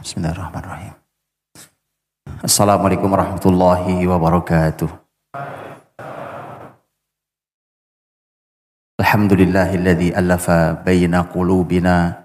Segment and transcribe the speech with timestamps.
[0.00, 0.94] Bismillahirrahmanirrahim.
[2.42, 4.88] Assalamualaikum warahmatullahi wabarakatuh.
[8.98, 12.24] Alhamdulillahilladzi alafa baina qulubina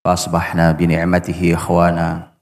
[0.00, 2.32] فأصبحنا بنعمته إخوانا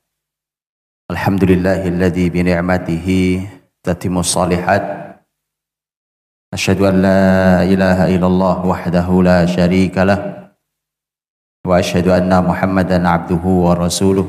[1.10, 3.06] الحمد لله الذي بنعمته
[3.82, 4.84] تتم الصالحات
[6.54, 7.22] أشهد أن لا
[7.66, 10.20] إله إلا الله وحده لا شريك له
[11.66, 14.26] وأشهد أن محمدا عبده ورسوله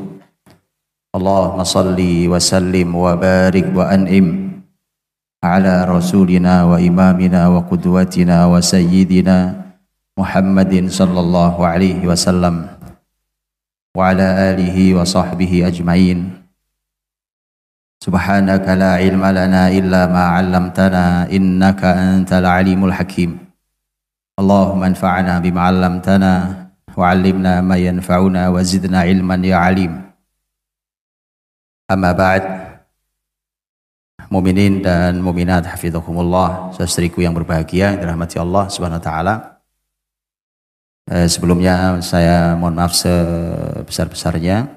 [1.10, 1.98] اللهم صل
[2.30, 4.28] وسلم وبارك وأنعم
[5.42, 9.38] على رسولنا وإمامنا وقدوتنا وسيدنا
[10.20, 12.56] محمد صلى الله عليه وسلم
[13.98, 16.20] وعلى آله وصحبه أجمعين.
[18.06, 23.32] سبحانك لا علم لنا إلا ما علمتنا إنك أنت العليم الحكيم.
[24.40, 26.34] اللهم انفعنا بما علمتنا
[26.94, 30.09] وعلمنا ما ينفعنا وزدنا علما يا عليم.
[31.90, 32.46] Amma ba'd.
[34.30, 39.36] Muminin dan muminat Hafizahumullah Sastriku yang berbahagia yang dirahmati Allah subhanahu wa ta'ala.
[41.10, 44.70] Eh, sebelumnya saya mohon maaf sebesar-besarnya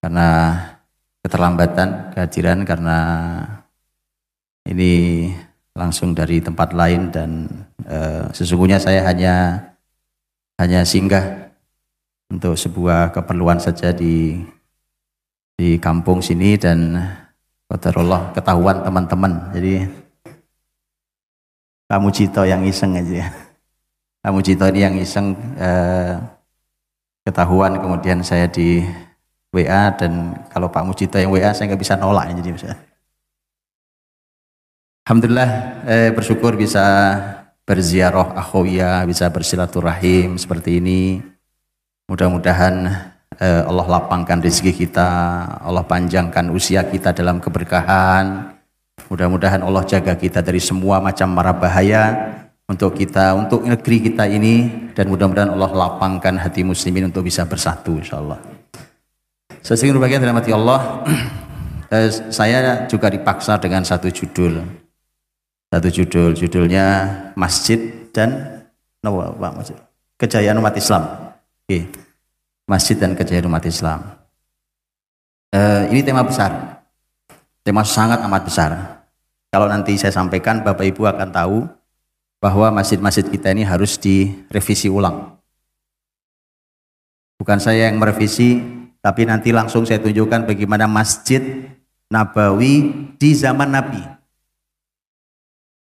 [0.00, 0.28] Karena
[1.20, 2.98] keterlambatan kehadiran karena
[4.64, 5.28] ini
[5.76, 7.44] langsung dari tempat lain dan
[7.84, 9.60] eh, sesungguhnya saya hanya
[10.56, 11.52] hanya singgah
[12.32, 14.40] untuk sebuah keperluan saja di
[15.54, 16.98] di kampung sini dan
[17.70, 19.32] Allah ketahuan teman-teman.
[19.50, 19.82] Jadi
[21.90, 23.34] kamu Cito yang iseng aja.
[24.22, 26.14] Kamu Cito ini yang iseng eh,
[27.26, 28.84] ketahuan kemudian saya di
[29.54, 32.70] WA dan kalau Pak Mujito yang WA saya nggak bisa nolak jadi bisa.
[35.06, 35.50] Alhamdulillah
[35.86, 36.82] eh, bersyukur bisa
[37.64, 41.22] berziarah akhawiyah, bisa bersilaturahim seperti ini.
[42.10, 45.08] Mudah-mudahan Allah lapangkan rezeki kita,
[45.62, 48.54] Allah panjangkan usia kita dalam keberkahan.
[49.10, 54.88] Mudah-mudahan Allah jaga kita dari semua macam mara bahaya untuk kita, untuk negeri kita ini
[54.96, 58.38] dan mudah-mudahan Allah lapangkan hati muslimin untuk bisa bersatu insyaallah.
[59.60, 60.80] Sesungguhnya berbahagia dalam hati Allah,
[61.94, 64.84] eh, saya juga dipaksa dengan satu judul
[65.74, 66.86] satu judul judulnya
[67.34, 68.62] Masjid dan
[70.14, 71.34] Kejayaan Umat Islam.
[71.66, 72.03] Oke.
[72.64, 74.00] Masjid dan Kejayaan Umat Islam.
[75.54, 76.82] Uh, ini tema besar,
[77.62, 78.70] tema sangat amat besar.
[79.52, 81.56] Kalau nanti saya sampaikan, Bapak Ibu akan tahu
[82.42, 85.38] bahwa masjid-masjid kita ini harus direvisi ulang.
[87.38, 88.58] Bukan saya yang merevisi,
[88.98, 91.70] tapi nanti langsung saya tunjukkan bagaimana masjid
[92.10, 94.14] Nabawi di zaman Nabi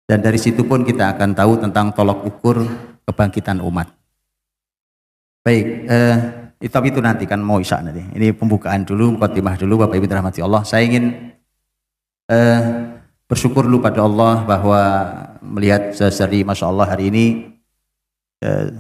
[0.09, 2.65] dan dari situ pun kita akan tahu tentang tolok ukur
[3.05, 3.93] kebangkitan umat.
[5.45, 6.17] Baik, eh,
[6.67, 8.03] tapi itu nanti kan mau isya nanti.
[8.03, 10.67] Ini pembukaan dulu, mukadimah dulu Bapak Ibu dirahmati Allah.
[10.67, 11.35] Saya ingin
[12.27, 12.61] eh,
[13.31, 14.83] bersyukur dulu pada Allah bahwa
[15.47, 17.27] melihat seseri Masya Allah hari ini
[18.43, 18.75] eh,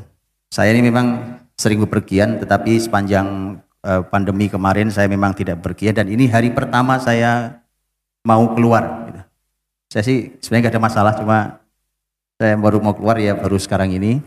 [0.50, 6.10] saya ini memang sering bepergian tetapi sepanjang eh, pandemi kemarin saya memang tidak bepergian dan
[6.10, 7.62] ini hari pertama saya
[8.26, 9.08] mau keluar
[9.88, 11.36] saya sih sebenarnya gak ada masalah, cuma
[12.36, 14.20] saya baru mau keluar ya baru sekarang ini.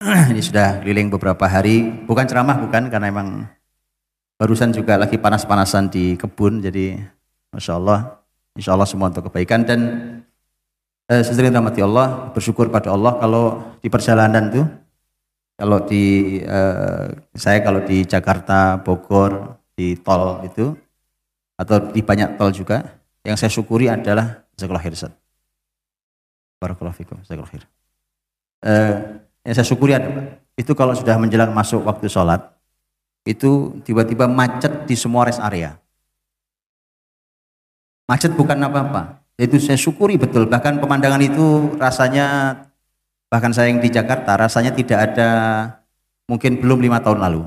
[0.32, 3.44] ini sudah keliling beberapa hari, bukan ceramah bukan, karena emang
[4.40, 6.96] barusan juga lagi panas-panasan di kebun, jadi
[7.52, 8.16] Masya Allah,
[8.56, 9.60] Insya Allah semua untuk kebaikan.
[9.68, 9.80] Dan
[11.04, 14.64] eh, sesering rahmati Allah, bersyukur pada Allah kalau di perjalanan tuh,
[15.60, 17.06] kalau di eh,
[17.36, 20.72] saya kalau di Jakarta, Bogor, di tol itu,
[21.60, 22.88] atau di banyak tol juga,
[23.20, 25.12] yang saya syukuri adalah khair Ustaz.
[26.56, 26.96] Barakallahu
[29.46, 32.40] yang saya syukuri adalah itu kalau sudah menjelang masuk waktu sholat
[33.24, 35.76] itu tiba-tiba macet di semua rest area.
[38.08, 39.22] Macet bukan apa-apa.
[39.40, 40.48] Itu saya syukuri betul.
[40.48, 42.56] Bahkan pemandangan itu rasanya
[43.30, 45.30] bahkan saya yang di Jakarta rasanya tidak ada
[46.26, 47.46] mungkin belum lima tahun lalu.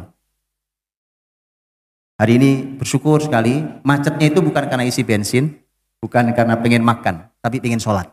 [2.17, 5.63] Hari ini bersyukur sekali macetnya itu bukan karena isi bensin,
[6.03, 8.11] Bukan karena pengen makan, tapi pengen sholat.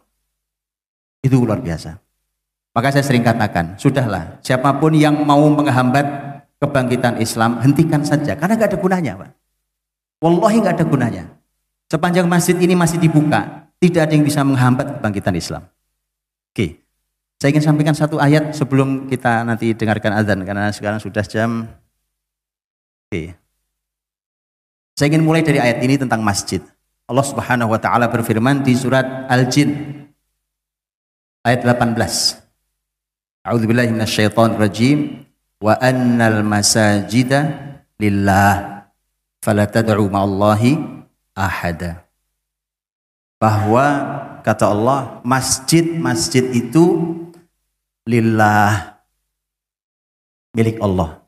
[1.27, 1.99] Itu luar biasa.
[2.71, 6.07] Maka saya sering katakan, sudahlah, siapa pun yang mau menghambat
[6.63, 8.39] kebangkitan Islam, hentikan saja.
[8.39, 9.31] Karena gak ada gunanya, Pak.
[10.23, 11.25] Wallahi gak ada gunanya.
[11.91, 15.67] Sepanjang masjid ini masih dibuka, tidak ada yang bisa menghambat kebangkitan Islam.
[16.55, 16.79] Oke,
[17.43, 21.67] saya ingin sampaikan satu ayat sebelum kita nanti dengarkan azan, karena sekarang sudah jam...
[23.11, 23.35] Oke.
[24.95, 26.63] Saya ingin mulai dari ayat ini tentang masjid.
[27.11, 29.75] Allah Subhanahu wa taala berfirman di surat Al-Jin
[31.43, 32.40] ayat 18.
[33.41, 35.25] A'udzu billahi minasyaitonir rajim
[35.65, 38.85] wa annal masajida lillah
[39.41, 40.77] fala tad'u ma'allahi
[41.33, 42.05] ahada.
[43.41, 43.85] Bahwa
[44.45, 47.17] kata Allah, masjid-masjid itu
[48.05, 49.01] lillah
[50.53, 51.25] milik Allah.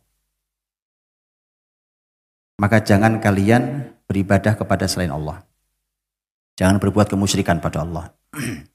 [2.61, 5.41] Maka jangan kalian beribadah kepada selain Allah.
[6.61, 8.13] Jangan berbuat kemusyrikan pada Allah.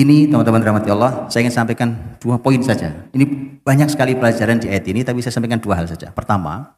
[0.00, 3.04] Ini teman-teman rahmati Allah, saya ingin sampaikan dua poin saja.
[3.12, 6.08] Ini banyak sekali pelajaran di ayat ini, tapi saya sampaikan dua hal saja.
[6.08, 6.72] Pertama,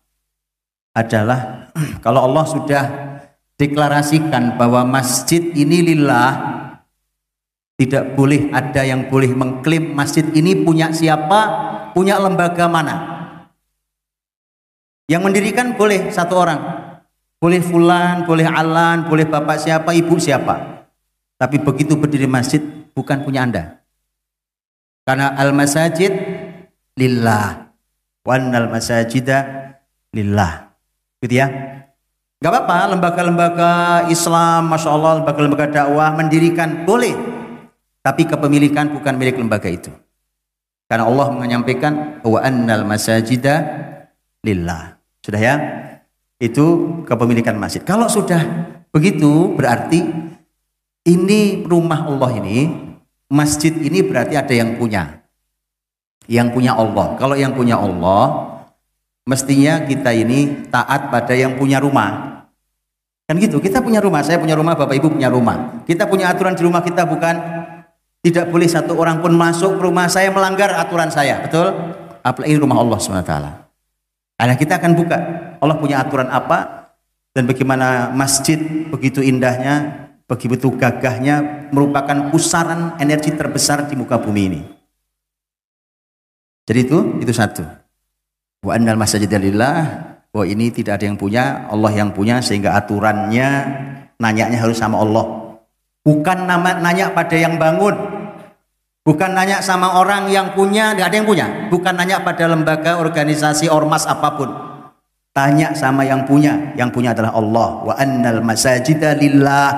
[0.90, 1.70] adalah
[2.04, 2.84] kalau Allah sudah
[3.54, 6.34] deklarasikan bahwa masjid ini lillah
[7.78, 11.40] tidak boleh ada yang boleh mengklaim masjid ini punya siapa,
[11.94, 12.96] punya lembaga mana.
[15.06, 16.60] Yang mendirikan boleh satu orang.
[17.38, 20.86] Boleh fulan, boleh alan, boleh bapak siapa, ibu siapa.
[21.38, 23.82] Tapi begitu berdiri masjid bukan punya Anda.
[25.02, 26.12] Karena al-masajid
[26.96, 27.74] lillah.
[28.22, 29.38] Wan al-masajida
[30.14, 30.70] lillah.
[31.18, 31.46] Gitu ya.
[32.42, 33.72] Gak apa-apa, lembaga-lembaga
[34.10, 37.14] Islam, Masya Allah, lembaga-lembaga dakwah mendirikan, boleh.
[38.02, 39.94] Tapi kepemilikan bukan milik lembaga itu.
[40.90, 43.62] Karena Allah menyampaikan, wa annal masajida
[44.42, 44.98] lillah.
[45.22, 45.54] Sudah ya?
[46.42, 47.78] Itu kepemilikan masjid.
[47.86, 48.42] Kalau sudah
[48.90, 50.02] begitu, berarti
[51.02, 52.70] ini rumah Allah ini,
[53.26, 55.22] masjid ini berarti ada yang punya.
[56.30, 57.18] Yang punya Allah.
[57.18, 58.52] Kalau yang punya Allah,
[59.26, 62.42] mestinya kita ini taat pada yang punya rumah.
[63.26, 65.82] Kan gitu, kita punya rumah, saya punya rumah, Bapak Ibu punya rumah.
[65.86, 67.34] Kita punya aturan di rumah kita bukan
[68.22, 71.74] tidak boleh satu orang pun masuk rumah saya melanggar aturan saya, betul?
[72.22, 73.34] Apalagi rumah Allah SWT.
[74.38, 75.18] Karena kita akan buka,
[75.58, 76.90] Allah punya aturan apa
[77.34, 78.58] dan bagaimana masjid
[78.90, 84.60] begitu indahnya, begitu gagahnya merupakan pusaran energi terbesar di muka bumi ini.
[86.64, 87.66] Jadi itu, itu satu.
[88.62, 93.48] Wa annal masajida lillah bahwa ini tidak ada yang punya, Allah yang punya sehingga aturannya
[94.22, 95.58] nanyanya harus sama Allah.
[96.06, 97.94] Bukan nama nanya pada yang bangun.
[99.02, 101.46] Bukan nanya sama orang yang punya, tidak ada yang punya.
[101.68, 104.50] Bukan nanya pada lembaga, organisasi, ormas apa pun.
[105.34, 106.70] Tanya sama yang punya.
[106.78, 107.68] Yang punya adalah Allah.
[107.82, 109.70] Wa annal masajida lillah.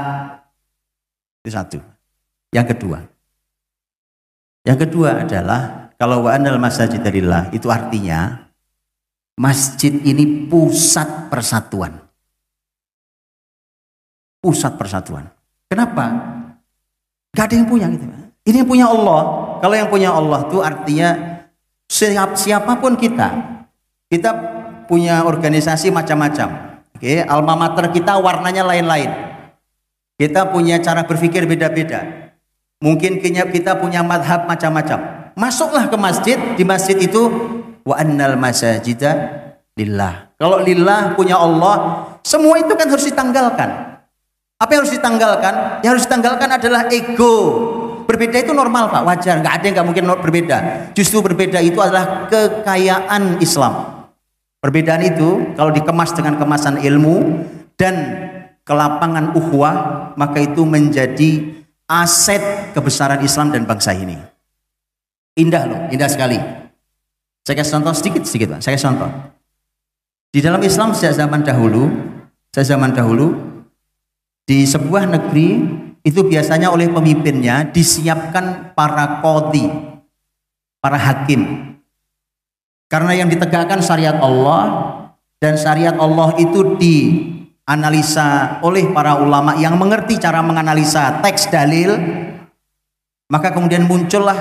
[1.44, 1.78] Itu satu.
[2.56, 2.98] Yang kedua.
[4.64, 8.44] Yang kedua adalah kalau wa annal masajida lillah itu artinya
[9.34, 11.98] Masjid ini pusat persatuan.
[14.38, 15.26] Pusat persatuan.
[15.66, 16.06] Kenapa?
[17.34, 18.06] Gak ada yang punya gitu.
[18.46, 19.22] Ini yang punya Allah.
[19.58, 21.10] Kalau yang punya Allah itu artinya
[21.90, 23.58] siap siapa pun kita.
[24.06, 24.30] Kita
[24.86, 26.78] punya organisasi macam-macam.
[26.94, 29.33] Oke, alma mater kita warnanya lain-lain.
[30.14, 32.30] Kita punya cara berpikir beda-beda.
[32.78, 35.32] Mungkin kita punya madhab macam-macam.
[35.34, 37.26] Masuklah ke masjid, di masjid itu
[37.82, 39.42] wa annal masajida
[39.74, 40.30] lillah.
[40.38, 43.98] Kalau lillah punya Allah, semua itu kan harus ditanggalkan.
[44.54, 45.54] Apa yang harus ditanggalkan?
[45.82, 47.34] Yang harus ditanggalkan adalah ego.
[48.06, 49.42] Berbeda itu normal Pak, wajar.
[49.42, 50.56] Nggak ada yang nggak mungkin berbeda.
[50.94, 54.06] Justru berbeda itu adalah kekayaan Islam.
[54.62, 57.44] Perbedaan itu kalau dikemas dengan kemasan ilmu
[57.74, 57.94] dan
[58.64, 59.76] kelapangan uhwah,
[60.16, 64.16] maka itu menjadi aset kebesaran Islam dan bangsa ini.
[65.36, 66.40] Indah loh, indah sekali.
[67.44, 68.60] Saya kasih contoh sedikit sedikit Pak.
[68.64, 69.10] Saya kasih contoh.
[70.32, 71.92] Di dalam Islam sejak zaman dahulu,
[72.50, 73.36] sejak zaman dahulu
[74.48, 75.48] di sebuah negeri
[76.04, 79.68] itu biasanya oleh pemimpinnya disiapkan para kodi,
[80.80, 81.72] para hakim.
[82.88, 84.64] Karena yang ditegakkan syariat Allah
[85.40, 86.76] dan syariat Allah itu
[87.64, 91.96] dianalisa oleh para ulama yang mengerti cara menganalisa teks dalil,
[93.32, 94.36] maka kemudian muncullah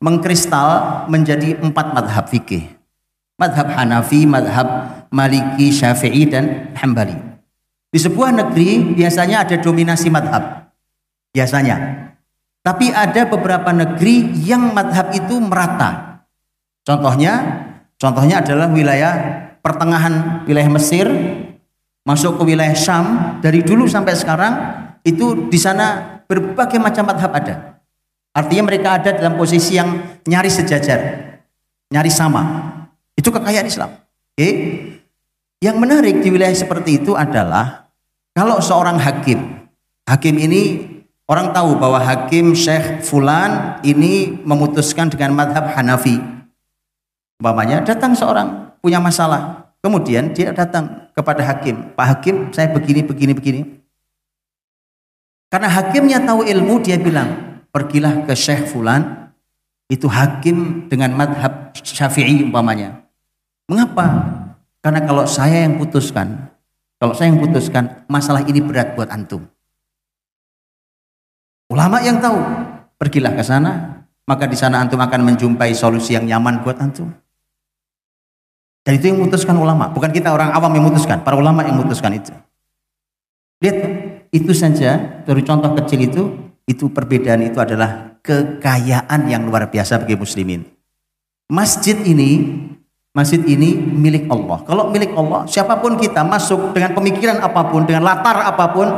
[0.00, 2.64] mengkristal menjadi empat madhab fikih.
[3.36, 4.68] Madhab Hanafi, madhab
[5.12, 7.16] Maliki, Syafi'i, dan Hambali.
[7.92, 10.72] Di sebuah negeri biasanya ada dominasi madhab.
[11.32, 12.08] Biasanya.
[12.62, 16.22] Tapi ada beberapa negeri yang madhab itu merata.
[16.86, 17.34] Contohnya,
[17.98, 19.12] contohnya adalah wilayah
[19.60, 21.06] pertengahan wilayah Mesir,
[22.02, 24.54] masuk ke wilayah Syam, dari dulu sampai sekarang
[25.02, 27.78] itu di sana berbagai macam madhab ada.
[28.32, 31.00] Artinya mereka ada dalam posisi yang nyaris sejajar,
[31.92, 32.42] nyaris sama.
[33.12, 33.90] Itu kekayaan Islam.
[34.32, 34.48] Oke.
[35.62, 37.86] Yang menarik di wilayah seperti itu adalah
[38.34, 39.68] kalau seorang hakim,
[40.08, 40.90] hakim ini
[41.28, 46.18] orang tahu bahwa hakim Syekh Fulan ini memutuskan dengan madhab Hanafi.
[47.38, 53.32] Umpamanya datang seorang punya masalah, kemudian dia datang kepada hakim, Pak Hakim, saya begini, begini,
[53.36, 53.60] begini.
[55.52, 59.28] Karena hakimnya tahu ilmu, dia bilang, pergilah ke Syekh Fulan,
[59.92, 63.04] itu hakim dengan madhab syafi'i umpamanya.
[63.68, 64.08] Mengapa?
[64.80, 66.48] Karena kalau saya yang putuskan,
[66.96, 69.44] kalau saya yang putuskan, masalah ini berat buat antum.
[71.68, 72.40] Ulama yang tahu,
[72.96, 77.12] pergilah ke sana, maka di sana antum akan menjumpai solusi yang nyaman buat antum.
[78.82, 82.18] Dan itu yang memutuskan ulama, bukan kita orang awam yang memutuskan, para ulama yang memutuskan
[82.18, 82.34] itu.
[83.62, 83.78] Lihat,
[84.34, 86.22] itu saja dari contoh kecil itu,
[86.66, 90.66] itu perbedaan itu adalah kekayaan yang luar biasa bagi muslimin.
[91.46, 92.58] Masjid ini,
[93.14, 94.66] masjid ini milik Allah.
[94.66, 98.88] Kalau milik Allah, siapa pun kita masuk dengan pemikiran apa pun, dengan latar apa pun,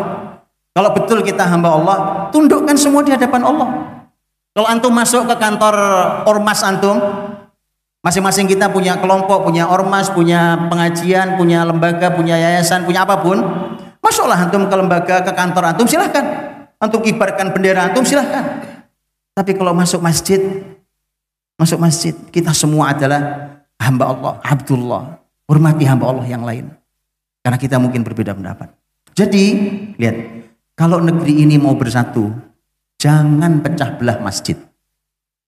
[0.72, 1.96] kalau betul kita hamba Allah,
[2.32, 3.68] tundukkan semua di hadapan Allah.
[4.54, 5.76] Kalau antum masuk ke kantor
[6.24, 6.96] ormas antum,
[8.04, 13.40] Masing-masing kita punya kelompok, punya ormas, punya pengajian, punya lembaga, punya yayasan, punya apa pun.
[14.04, 16.20] Masuklah antum ke lembaga, ke kantor antum silahkan.
[16.76, 18.60] Antum kibarkan bendera antum silahkan.
[19.32, 20.36] Tapi kalau masuk masjid,
[21.56, 25.04] masuk masjid, kita semua adalah hamba Allah, Abdullah.
[25.48, 26.68] Hormati hamba Allah yang lain.
[27.40, 28.68] Karena kita mungkin berbeda pendapat.
[29.16, 29.44] Jadi,
[29.96, 30.16] lihat,
[30.76, 32.28] kalau negeri ini mau bersatu,
[33.00, 34.60] jangan pecah belah masjid.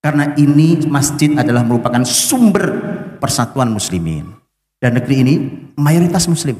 [0.06, 2.78] Karena ini masjid adalah merupakan sumber
[3.18, 4.38] persatuan muslimin.
[4.78, 5.34] Dan negeri ini
[5.75, 6.54] mayoritas muslim.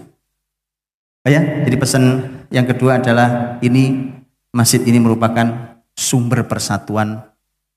[1.23, 4.11] Ya, jadi pesan yang kedua adalah ini
[4.51, 7.23] masjid ini merupakan sumber persatuan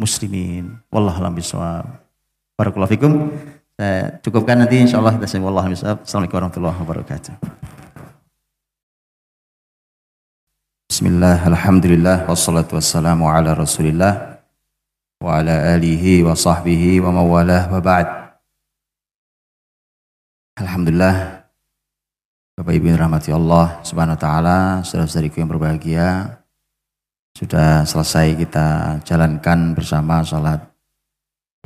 [0.01, 0.81] muslimin.
[0.89, 1.85] Wallahualam bisawab.
[2.89, 3.29] Fikum.
[3.77, 7.33] Saya cukupkan nanti insyaallah kita Assalamualaikum warahmatullahi wabarakatuh.
[10.89, 14.28] Bismillah, alhamdulillah, wassalatu wassalamu ala rasulillah
[16.31, 18.07] sahbihi wa mawalah wa ba'd.
[20.55, 21.43] Alhamdulillah
[22.55, 26.39] Bapak Ibu rahmati Allah Subhanahu wa taala, saudara-saudariku yang berbahagia,
[27.35, 30.63] sudah selesai kita jalankan bersama salat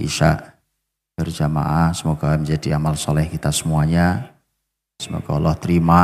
[0.02, 0.38] Isya
[1.14, 1.94] berjamaah.
[1.94, 4.34] Semoga menjadi amal soleh kita semuanya.
[4.98, 6.02] Semoga Allah terima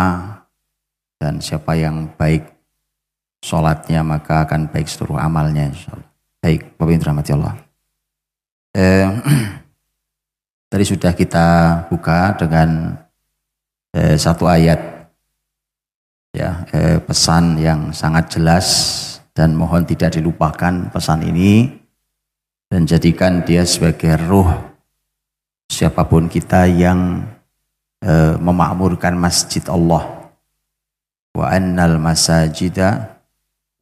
[1.18, 2.46] dan siapa yang baik
[3.42, 6.09] sholatnya maka akan baik seluruh amalnya insyaallah.
[6.40, 7.56] Baik, Bapak Ibu rahmati Allah.
[8.72, 9.08] Eh,
[10.72, 11.48] tadi sudah kita
[11.92, 12.96] buka dengan
[13.92, 14.80] eh, satu ayat.
[16.32, 18.68] Ya eh, pesan yang sangat jelas
[19.36, 21.76] dan mohon tidak dilupakan pesan ini
[22.72, 24.48] dan jadikan dia sebagai ruh
[25.68, 27.28] siapa pun kita yang
[28.00, 30.32] eh, memakmurkan masjid Allah.
[31.36, 33.20] Wa annal masajida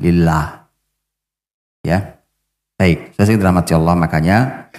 [0.02, 0.66] lillah.
[1.86, 2.17] Ya
[2.78, 4.70] Baik, saya dirahmati Allah makanya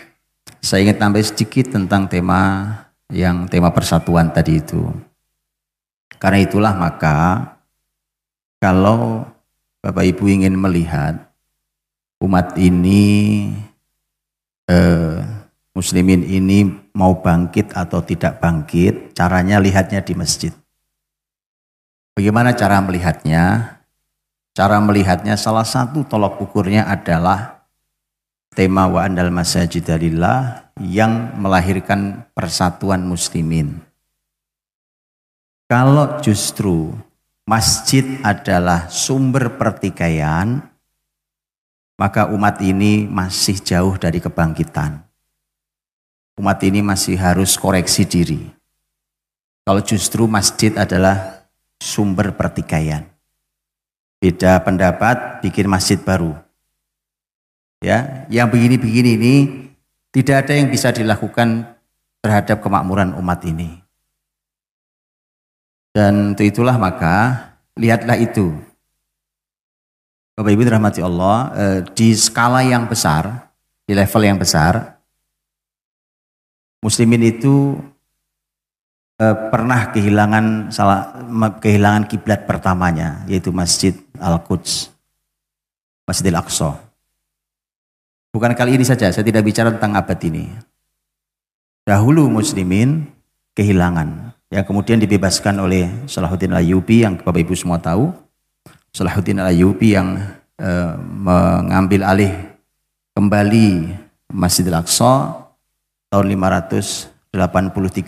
[0.63, 2.71] saya ingin tambah sedikit tentang tema
[3.11, 4.87] yang tema persatuan tadi itu.
[6.23, 7.43] Karena itulah maka
[8.63, 9.27] kalau
[9.83, 11.19] Bapak Ibu ingin melihat
[12.23, 13.51] umat ini
[14.71, 15.19] eh,
[15.75, 20.55] muslimin ini mau bangkit atau tidak bangkit, caranya lihatnya di masjid.
[22.15, 23.75] Bagaimana cara melihatnya?
[24.55, 27.58] Cara melihatnya salah satu tolok ukurnya adalah
[28.59, 33.79] tema wa andal masajidalillah yang melahirkan persatuan muslimin.
[35.71, 36.91] Kalau justru
[37.47, 40.59] masjid adalah sumber pertikaian,
[41.95, 45.07] maka umat ini masih jauh dari kebangkitan.
[46.43, 48.43] Umat ini masih harus koreksi diri.
[49.63, 51.47] Kalau justru masjid adalah
[51.79, 53.07] sumber pertikaian.
[54.19, 56.48] Beda pendapat, bikin masjid baru
[57.79, 59.35] ya yang begini-begini ini
[60.11, 61.79] tidak ada yang bisa dilakukan
[62.23, 63.79] terhadap kemakmuran umat ini.
[65.95, 68.55] Dan untuk itulah maka lihatlah itu.
[70.39, 73.51] Bapak Ibu dirahmati Allah, eh, di skala yang besar,
[73.83, 75.03] di level yang besar,
[76.79, 77.75] muslimin itu
[79.19, 81.27] eh, pernah kehilangan salah
[81.59, 84.95] kehilangan kiblat pertamanya yaitu Masjid Al-Quds,
[86.07, 86.88] Masjidil Aqsa.
[88.29, 90.53] Bukan kali ini saja, saya tidak bicara tentang abad ini.
[91.89, 93.09] Dahulu muslimin
[93.57, 94.37] kehilangan.
[94.53, 98.13] Yang kemudian dibebaskan oleh Salahuddin Ayyubi yang Bapak Ibu semua tahu.
[98.93, 100.21] Salahuddin Ayyubi yang
[100.61, 102.33] eh, mengambil alih
[103.17, 103.97] kembali
[104.29, 105.49] Masjidil Aqsa
[106.13, 107.33] tahun 583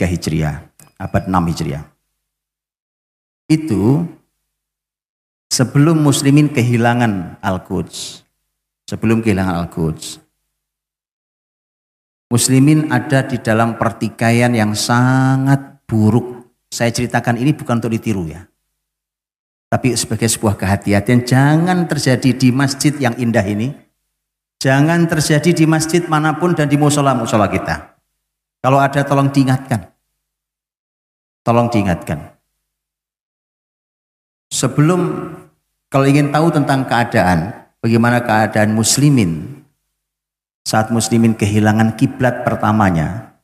[0.04, 0.64] Hijriah,
[1.00, 1.84] abad 6 Hijriah.
[3.48, 4.04] Itu
[5.48, 8.29] sebelum muslimin kehilangan Al-Quds
[8.90, 10.18] sebelum kehilangan Al-Quds.
[12.30, 16.50] Muslimin ada di dalam pertikaian yang sangat buruk.
[16.70, 18.46] Saya ceritakan ini bukan untuk ditiru ya.
[19.70, 23.70] Tapi sebagai sebuah kehati-hatian jangan terjadi di masjid yang indah ini.
[24.58, 27.94] Jangan terjadi di masjid mana pun dan di musola-musola kita.
[28.58, 29.86] Kalau ada tolong diingatkan.
[31.40, 32.36] tolong diingatkan.
[34.52, 35.00] Sebelum
[35.88, 39.64] kalau ingin tahu tentang keadaan, bagaimana keadaan muslimin
[40.64, 43.34] saat muslimin kehilangan kiblat pertamanya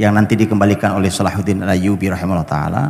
[0.00, 2.84] yang nanti dikembalikan oleh Salahuddin Al-Ayyubi rahimahullah taala,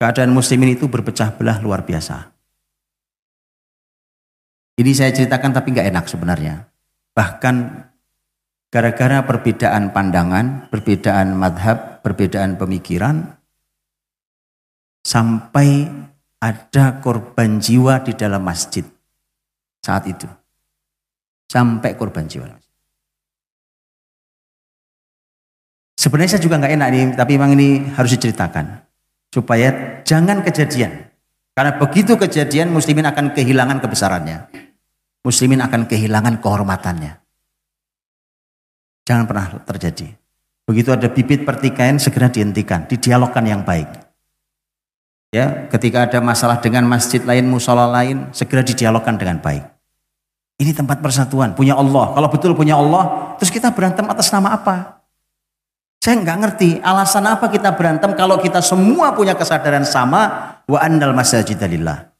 [0.00, 2.30] keadaan muslimin itu berpecah belah luar biasa.
[4.78, 6.64] Ini saya ceritakan tapi nggak enak sebenarnya.
[7.12, 7.56] Bahkan
[8.72, 13.36] gara-gara perbedaan pandangan, perbedaan madhab, perbedaan pemikiran,
[15.04, 15.90] sampai
[16.40, 18.86] ada korban jiwa di dalam masjid
[19.82, 20.30] saat itu.
[21.50, 22.48] Sampai korban jiwa.
[25.98, 28.82] Sebenarnya saya juga nggak enak nih, tapi memang ini harus diceritakan
[29.30, 31.12] supaya jangan kejadian.
[31.52, 34.48] Karena begitu kejadian, muslimin akan kehilangan kebesarannya.
[35.22, 37.12] Muslimin akan kehilangan kehormatannya.
[39.04, 40.08] Jangan pernah terjadi.
[40.66, 43.86] Begitu ada bibit pertikaian, segera dihentikan, didialogkan yang baik.
[45.32, 49.64] Ya, ketika ada masalah dengan masjid lain, musola lain, segera didialogkan dengan baik.
[50.62, 52.14] Ini tempat persatuan, punya Allah.
[52.14, 55.02] Kalau betul punya Allah, terus kita berantem atas nama apa?
[55.98, 61.10] Saya nggak ngerti alasan apa kita berantem kalau kita semua punya kesadaran sama wa andal
[61.18, 62.14] masajidalillah.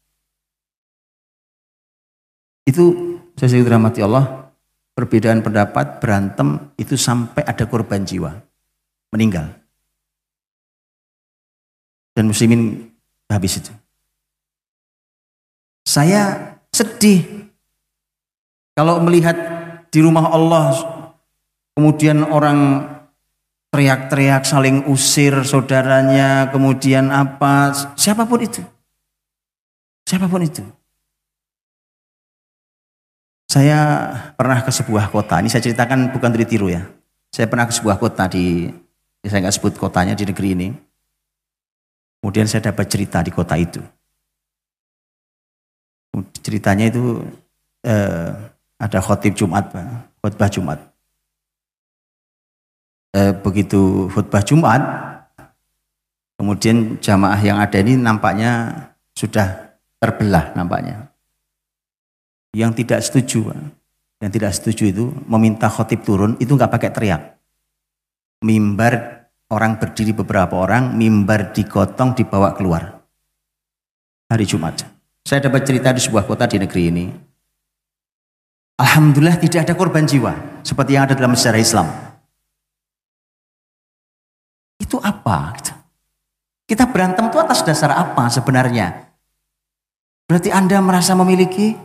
[2.67, 4.51] Itu saya dirahmati Allah,
[4.99, 8.43] perbedaan pendapat, berantem itu sampai ada korban jiwa,
[9.15, 9.55] meninggal.
[12.15, 12.91] Dan muslimin
[13.31, 13.71] habis itu.
[15.83, 17.42] Saya sedih
[18.73, 19.37] kalau melihat
[19.93, 20.73] di rumah Allah
[21.77, 22.89] kemudian orang
[23.73, 28.61] teriak-teriak saling usir saudaranya kemudian apa siapa pun itu.
[30.05, 30.61] Siapa pun itu.
[33.49, 35.41] Saya pernah ke sebuah kota.
[35.41, 36.85] Ini saya ceritakan bukan dari tiru ya.
[37.33, 38.69] Saya pernah ke sebuah kota di
[39.25, 40.69] saya nggak sebut kotanya di negeri ini.
[42.21, 43.81] Kemudian saya dapat cerita di kota itu.
[46.45, 47.25] Ceritanya itu
[47.89, 48.52] eh,
[48.83, 49.71] ada khotib Jumat,
[50.19, 50.79] khutbah Jumat.
[53.15, 54.83] Eh, begitu khutbah Jumat,
[56.35, 58.75] kemudian jamaah yang ada ini nampaknya
[59.15, 61.07] sudah terbelah nampaknya.
[62.51, 63.55] Yang tidak setuju,
[64.19, 67.23] yang tidak setuju itu meminta khotib turun itu nggak pakai teriak.
[68.43, 73.05] Mimbar Orang berdiri beberapa orang, mimbar digotong dibawa keluar.
[74.33, 74.81] Hari Jumat.
[75.29, 77.05] Saya dapat cerita di sebuah kota di negeri ini.
[78.83, 80.35] Alhamdulillah tidak ada korban jiwa.
[80.67, 81.87] Seperti yang ada dalam sejarah Islam.
[84.83, 85.55] Itu apa?
[86.67, 89.13] Kita berantem itu atas dasar apa sebenarnya?
[90.27, 91.79] Berarti Anda merasa memiliki?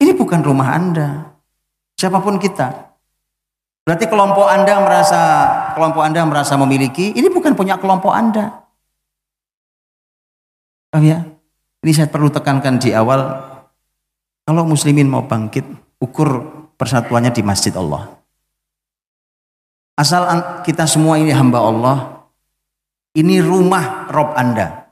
[0.00, 1.30] Ini bukan rumah Anda.
[1.94, 2.90] Siapa pun kita.
[3.84, 5.20] Berarti kelompok Anda merasa
[5.76, 8.64] kelompok Anda merasa memiliki, ini bukan punya kelompok Anda.
[10.90, 11.18] Paham ya?
[11.80, 13.49] Ini saya perlu tekankan di awal,
[14.50, 15.62] kalau muslimin mau bangkit,
[16.02, 16.42] ukur
[16.74, 18.10] persatuannya di masjid Allah.
[19.94, 20.26] Asal
[20.66, 22.26] kita semua ini hamba Allah,
[23.14, 24.90] ini rumah Rob Anda.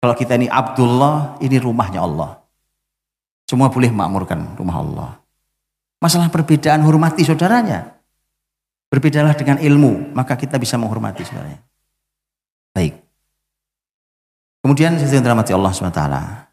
[0.00, 2.40] Kalau kita ini Abdullah, ini rumahnya Allah.
[3.44, 5.10] Semua boleh makmurkan rumah Allah.
[6.00, 8.00] Masalah perbedaan hormati saudaranya.
[8.88, 11.60] Berbedalah dengan ilmu, maka kita bisa menghormati saudaranya.
[12.72, 12.96] Baik.
[14.64, 16.48] Kemudian saya dirahmati Allah SWT.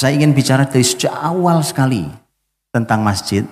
[0.00, 2.08] Saya ingin bicara dari sejak awal sekali
[2.72, 3.44] tentang masjid.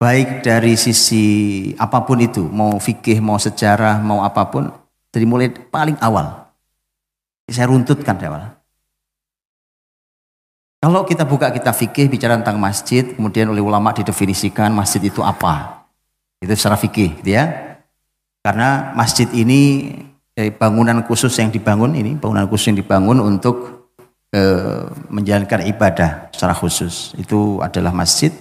[0.00, 1.26] Baik dari sisi
[1.76, 4.72] apa pun itu, mau fikih, mau sejarah, mau apa pun.
[5.12, 6.32] Dari mulai paling awal.
[7.52, 8.48] Saya runtutkan dari awal.
[10.80, 15.84] Kalau kita buka kita fikih bicara tentang masjid, kemudian oleh ulama didefinisikan masjid itu apa?
[16.40, 17.76] Itu secara fikih, gitu ya.
[18.40, 19.92] Karena masjid ini
[20.32, 23.77] eh, bangunan khusus yang dibangun ini, bangunan khusus yang dibangun untuk
[24.32, 27.12] eh, menjalankan ibadah secara khusus.
[27.16, 28.32] Itu adalah masjid.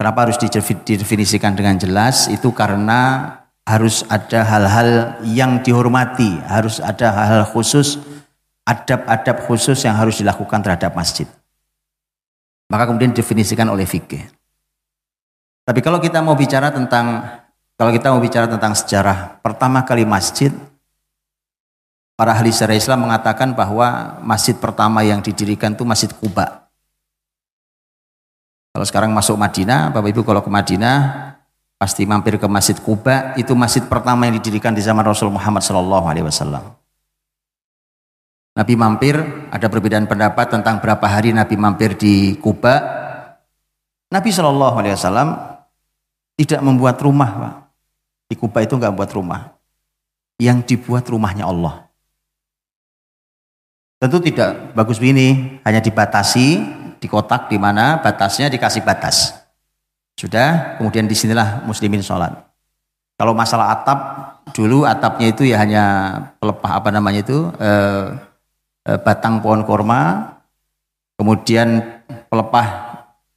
[0.00, 2.28] Kenapa harus didefinisikan dengan jelas?
[2.32, 3.36] Itu karena
[3.68, 8.00] harus ada hal-hal yang dihormati, harus ada hal-hal khusus,
[8.64, 11.28] adab-adab khusus yang harus dilakukan terhadap masjid.
[12.72, 14.24] Maka kemudian definisikan oleh fikih.
[15.66, 17.22] Tapi kalau kita mau bicara tentang
[17.76, 20.52] kalau kita mau bicara tentang sejarah pertama kali masjid,
[22.20, 26.68] para ahli sejarah Islam mengatakan bahwa masjid pertama yang didirikan itu Masjid Kuba.
[28.76, 31.32] Kalau sekarang masuk Madinah, Bapak Ibu kalau ke Madinah
[31.80, 36.76] pasti mampir ke Masjid Kuba, itu masjid pertama yang didirikan di zaman Rasul Muhammad SAW.
[38.52, 39.16] Nabi mampir,
[39.48, 42.84] ada perbedaan pendapat tentang berapa hari Nabi mampir di Kuba.
[44.12, 45.40] Nabi Shallallahu Alaihi Wasallam
[46.36, 47.54] tidak membuat rumah, Pak.
[48.28, 49.56] Di Kuba itu nggak buat rumah.
[50.36, 51.89] Yang dibuat rumahnya Allah.
[54.00, 56.46] Tentu tidak bagus begini, hanya dibatasi
[56.96, 59.36] di kotak di mana batasnya dikasih batas.
[60.16, 62.32] Sudah, kemudian di sinilah muslimin sholat.
[63.20, 64.00] Kalau masalah atap,
[64.56, 65.84] dulu atapnya itu ya hanya
[66.40, 68.04] pelepah apa namanya itu, eh,
[68.88, 70.32] eh, batang pohon korma,
[71.20, 72.00] kemudian
[72.32, 72.68] pelepah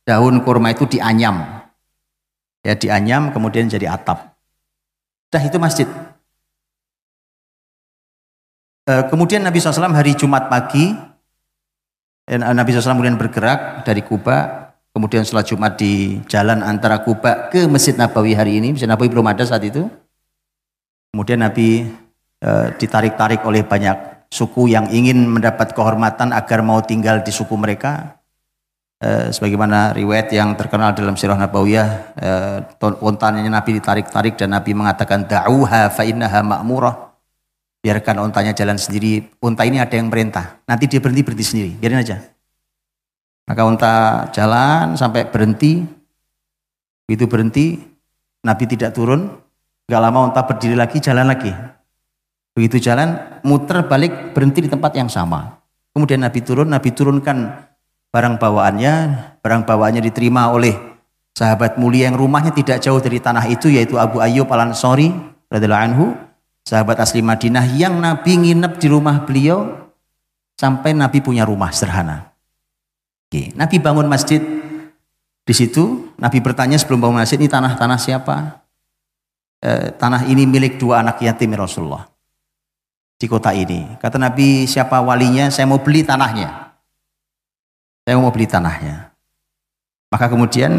[0.07, 1.67] daun kurma itu dianyam.
[2.63, 4.31] Ya dianyam kemudian jadi atap.
[5.27, 5.87] Dah itu masjid.
[8.83, 10.91] Eh, kemudian Nabi SAW hari Jumat pagi,
[12.27, 17.63] eh, Nabi SAW kemudian bergerak dari Kuba, kemudian sholat Jumat di jalan antara Kuba ke
[17.71, 18.75] Masjid Nabawi hari ini.
[18.75, 19.87] Masjid Nabawi belum ada saat itu.
[21.15, 21.87] Kemudian Nabi
[22.43, 28.19] eh, ditarik-tarik oleh banyak suku yang ingin mendapat kehormatan agar mau tinggal di suku mereka.
[28.99, 32.19] Eh, sebagaimana riwayat yang terkenal dalam sirah Nabawiyah
[32.99, 37.12] ontanya Nabi ditarik-tarik dan Nabi mengatakan da'uha fa innaha ma'murah
[37.83, 39.27] biarkan ontanya jalan sendiri.
[39.43, 40.63] Unta ini ada yang merintah.
[40.63, 41.71] Nanti dia berhenti berhenti sendiri.
[41.75, 42.17] Biarin aja.
[43.43, 43.93] Maka unta
[44.31, 45.83] jalan sampai berhenti.
[47.03, 47.65] Begitu berhenti
[48.47, 49.27] Nabi tidak turun.
[49.83, 51.51] Gak lama unta berdiri lagi jalan lagi.
[52.55, 55.59] Begitu jalan muter balik berhenti di tempat yang sama.
[55.91, 56.71] Kemudian Nabi turun.
[56.71, 57.67] Nabi turunkan
[58.15, 58.93] barang bawaannya,
[59.43, 60.71] barang bawaannya diterima oleh
[61.35, 65.09] sahabat mulia yang rumahnya tidak jauh dari tanah itu yaitu Abu Ayyub Al-Ansari
[65.49, 66.05] radhiyallahu anhu,
[66.63, 69.91] sahabat asli Madinah yang Nabi nginep di rumah beliau
[70.55, 72.31] sampai Nabi punya rumah sederhana.
[73.27, 74.39] Oke, Nabi bangun masjid
[75.43, 78.63] di situ, Nabi bertanya sebelum bangun masjid ini tanah-tanah siapa?
[79.59, 82.07] E, tanah ini milik dua anak yatim Rasulullah
[83.19, 83.99] di kota ini.
[83.99, 85.47] Kata Nabi, siapa walinya?
[85.47, 86.75] Saya mau beli tanahnya.
[88.03, 89.15] Saya mau beli tanahnya.
[90.11, 90.75] Maka kemudian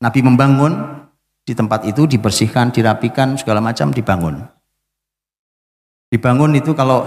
[0.00, 1.04] Nabi membangun
[1.44, 4.57] di tempat itu dibersihkan, dirapikan, segala macam dibangun.
[6.08, 7.04] Dibangun itu kalau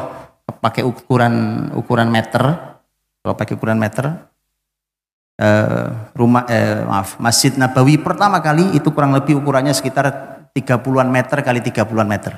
[0.62, 2.42] pakai ukuran ukuran meter,
[3.26, 4.30] kalau pakai ukuran meter,
[5.42, 10.06] eh, rumah eh, maaf Masjid Nabawi pertama kali itu kurang lebih ukurannya sekitar
[10.54, 12.34] 30-an meter kali 30-an meter.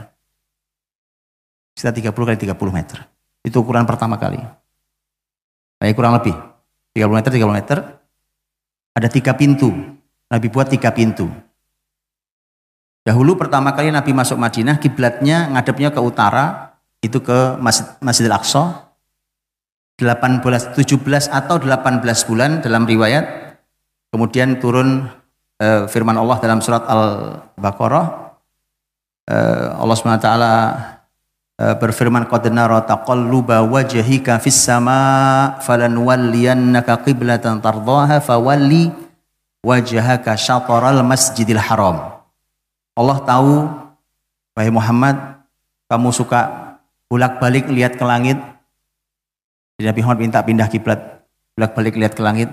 [1.76, 2.98] Sekitar 30 kali 30 meter.
[3.44, 4.40] Itu ukuran pertama kali.
[5.82, 6.32] Baik kurang lebih.
[6.96, 7.78] 30 meter, 30 meter.
[8.94, 9.74] Ada tiga pintu.
[10.30, 11.28] Nabi buat tiga pintu.
[13.04, 18.90] Dahulu pertama kali Nabi masuk Madinah, kiblatnya ngadepnya ke utara, itu ke Masjid, Masjidil Aqsa.
[20.00, 23.56] 18, 17 atau 18 bulan dalam riwayat.
[24.10, 25.06] Kemudian turun
[25.62, 28.08] eh, firman Allah dalam surat Al-Baqarah.
[29.30, 30.28] Eh, Allah SWT
[31.54, 38.90] Eh, berfirman qad nara taqalluba wajhika fis sama falanwalliyannaka qiblatan tardaha fawalli
[39.62, 42.23] wajhaka syatral masjidil haram
[42.94, 43.54] Allah tahu
[44.54, 45.16] wahai Muhammad
[45.90, 46.74] kamu suka
[47.10, 48.38] bolak-balik lihat ke langit
[49.82, 51.26] Nabi Muhammad minta pindah kiblat
[51.58, 52.50] bolak-balik lihat ke langit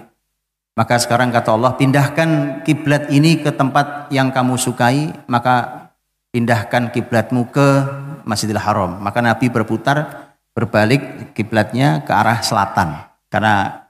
[0.75, 5.91] maka sekarang kata Allah pindahkan kiblat ini ke tempat yang kamu sukai maka
[6.31, 7.69] pindahkan kiblatmu ke
[8.25, 8.99] Masjidil Haram.
[9.03, 13.07] Maka Nabi berputar berbalik kiblatnya ke arah selatan.
[13.31, 13.87] Karena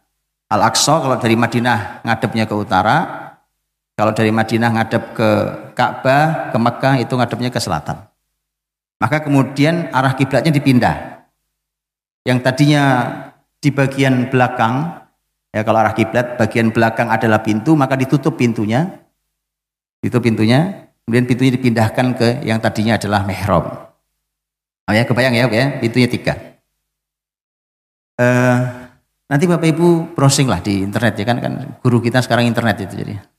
[0.51, 3.30] Al-Aqsa kalau dari Madinah ngadepnya ke utara,
[4.01, 5.31] kalau dari Madinah ngadep ke
[5.77, 8.01] Ka'bah, ke Mekah itu ngadepnya ke selatan.
[8.97, 11.29] Maka kemudian arah kiblatnya dipindah.
[12.25, 12.85] Yang tadinya
[13.61, 15.05] di bagian belakang,
[15.53, 19.05] ya kalau arah kiblat bagian belakang adalah pintu, maka ditutup pintunya.
[20.01, 23.93] Itu pintunya, kemudian pintunya dipindahkan ke yang tadinya adalah mihrab.
[24.89, 26.41] Oh ya, kebayang ya, ya pintunya tiga.
[28.17, 28.65] Uh,
[29.29, 31.53] nanti Bapak Ibu browsing lah di internet ya kan, kan
[31.85, 33.30] guru kita sekarang internet itu jadi.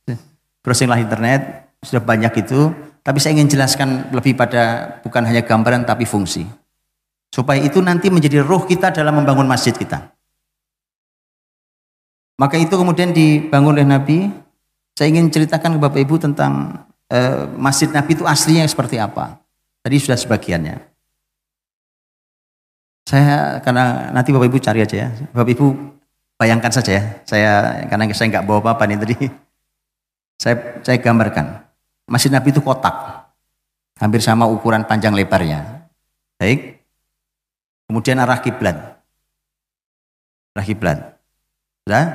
[0.61, 2.69] Browsing lah internet, sudah banyak itu,
[3.01, 6.45] tapi saya ingin jelaskan lebih pada bukan hanya gambaran tapi fungsi.
[7.33, 10.13] Supaya itu nanti menjadi roh kita dalam membangun masjid kita.
[12.37, 14.29] Maka itu kemudian dibangun oleh Nabi.
[14.93, 19.41] Saya ingin ceritakan ke Bapak Ibu tentang uh, masjid Nabi itu aslinya seperti apa.
[19.81, 20.77] Tadi sudah sebagiannya.
[23.09, 25.09] Saya karena nanti Bapak Ibu cari aja ya.
[25.33, 25.65] Bapak Ibu
[26.37, 27.03] bayangkan saja ya.
[27.25, 27.51] Saya
[27.89, 29.17] karena saya nggak bawa apa-apa nih tadi.
[30.41, 31.61] Saya saya gambarkan.
[32.09, 33.29] Masjid Nabi itu kotak.
[34.01, 35.85] Hampir sama ukuran panjang lebarnya.
[36.41, 36.81] Baik.
[37.85, 38.97] Kemudian arah kiblat.
[40.57, 40.97] Arah kiblat.
[41.85, 42.05] Sudah?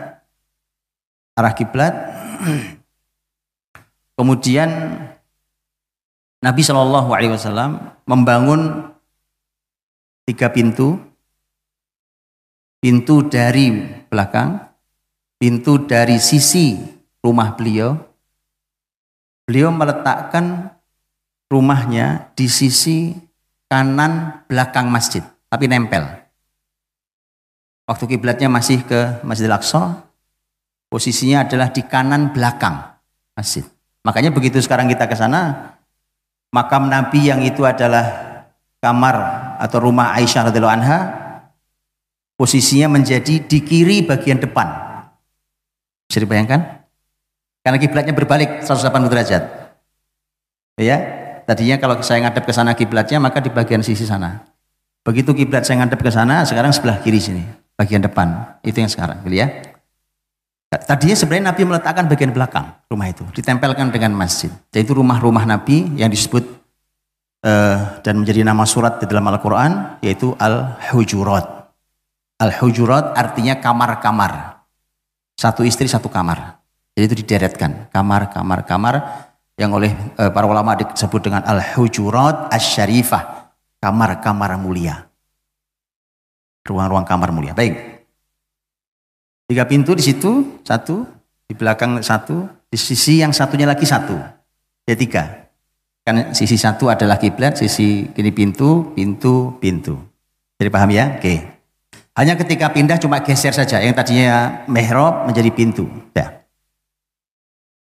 [1.39, 1.95] Arah kiblat.
[4.19, 4.71] Kemudian
[6.43, 7.79] Nabi Shallallahu Alaihi Wasallam
[8.11, 8.91] membangun
[10.27, 10.99] tiga pintu.
[12.83, 13.73] Pintu dari
[14.07, 14.63] belakang,
[15.43, 16.79] pintu dari sisi
[17.25, 17.99] rumah beliau,
[19.47, 20.75] beliau meletakkan
[21.47, 23.15] rumahnya di sisi
[23.71, 26.03] kanan belakang masjid, tapi nempel.
[27.87, 30.03] Waktu kiblatnya masih ke Masjidil Aqsa,
[30.91, 32.83] posisinya adalah di kanan belakang
[33.39, 33.63] masjid.
[34.03, 35.75] Makanya begitu sekarang kita ke sana,
[36.51, 38.27] makam Nabi yang itu adalah
[38.83, 39.17] kamar
[39.63, 40.99] atau rumah Aisyah radhiyallahu anha,
[42.35, 44.67] posisinya menjadi di kiri bagian depan.
[46.11, 46.86] Bisa dibayangkan?
[47.67, 49.43] Karena kiblatnya berbalik 180 derajat.
[50.79, 50.99] Ya,
[51.51, 54.47] tadinya kalau saya ngadep ke sana kiblatnya maka di bagian sisi sana.
[55.03, 57.43] Begitu kiblat saya ngadep ke sana, sekarang sebelah kiri sini,
[57.75, 58.59] bagian depan.
[58.63, 59.51] Itu yang sekarang, gitu ya.
[60.71, 64.51] Tadinya sebenarnya Nabi meletakkan bagian belakang rumah itu, ditempelkan dengan masjid.
[64.71, 66.47] Jadi itu rumah-rumah Nabi yang disebut
[67.43, 71.67] uh, dan menjadi nama surat di dalam Al-Quran, yaitu Al-Hujurat.
[72.39, 74.63] Al-Hujurat artinya kamar-kamar.
[75.35, 76.56] Satu istri, satu kamar.
[76.97, 78.95] Jadi itu dideretkan kamar, kamar, kamar
[79.61, 83.53] yang oleh uh, para ulama disebut dengan al-hujurat asy-syarifah,
[83.85, 85.05] kamar-kamar mulia.
[86.65, 87.53] Ruang-ruang kamar mulia.
[87.53, 88.01] Baik.
[89.45, 91.05] Tiga pintu di situ, satu,
[91.45, 94.17] di belakang satu, di sisi yang satunya lagi satu.
[94.89, 95.53] Jadi tiga.
[96.01, 100.01] Kan sisi satu adalah kiblat, sisi kini pintu, pintu, pintu.
[100.57, 101.21] Jadi paham ya?
[101.21, 101.45] Oke.
[102.17, 103.85] Hanya ketika pindah cuma geser saja.
[103.85, 105.85] Yang tadinya mihrab menjadi pintu.
[106.17, 106.36] Ya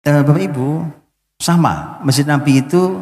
[0.06, 0.68] eh, Bapak Ibu
[1.38, 3.02] sama Masjid Nabi itu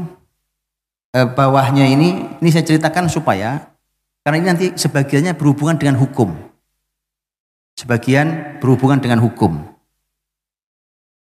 [1.15, 3.75] eh, bawahnya ini ini saya ceritakan supaya
[4.25, 6.33] karena ini nanti sebagiannya berhubungan dengan hukum.
[7.77, 9.61] Sebagian berhubungan dengan hukum.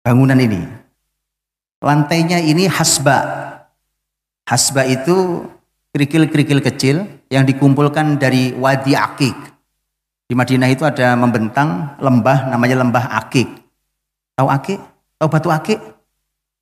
[0.06, 0.62] Bangunan ini.
[1.82, 3.18] Lantainya ini hasba.
[4.46, 5.42] Hasba itu
[5.90, 9.34] kerikil-kerikil kecil yang dikumpulkan dari Wadi Akik.
[10.30, 13.50] Di Madinah itu ada membentang lembah namanya lembah Akik.
[14.38, 14.78] Tahu Akik?
[15.22, 15.78] Tahu batu akik?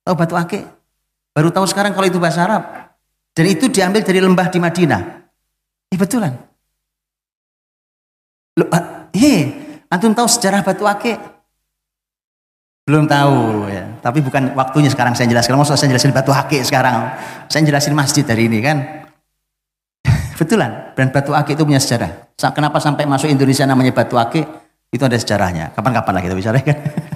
[0.05, 0.61] Tahu batu akik?
[1.33, 2.93] Baru tahu sekarang kalau itu bahasa Arab.
[3.33, 5.01] Dan itu diambil dari lembah di Madinah.
[5.89, 6.29] Eh betulan.
[8.61, 8.69] Loh,
[9.17, 9.41] eh,
[9.89, 11.17] antum tahu sejarah batu akik?
[12.85, 13.97] Belum tahu ya.
[13.97, 15.57] Tapi bukan waktunya sekarang saya jelaskan.
[15.57, 17.17] Mau saya jelasin batu akik sekarang.
[17.49, 18.77] Saya jelasin masjid dari ini kan.
[20.37, 20.93] Betulan.
[20.93, 22.29] Dan batu akik itu punya sejarah.
[22.53, 24.45] Kenapa sampai masuk Indonesia namanya batu akik?
[24.93, 25.73] Itu ada sejarahnya.
[25.73, 26.77] Kapan-kapan lagi kita bicara kan.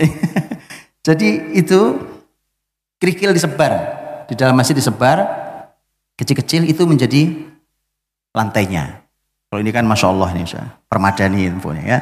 [1.06, 1.96] Jadi itu
[3.00, 3.72] kerikil disebar.
[4.28, 5.40] Di dalam masjid disebar.
[6.20, 7.32] Kecil-kecil itu menjadi
[8.36, 9.00] lantainya.
[9.48, 10.44] Kalau ini kan masya Allah ini
[10.86, 11.98] permadani infonya ya.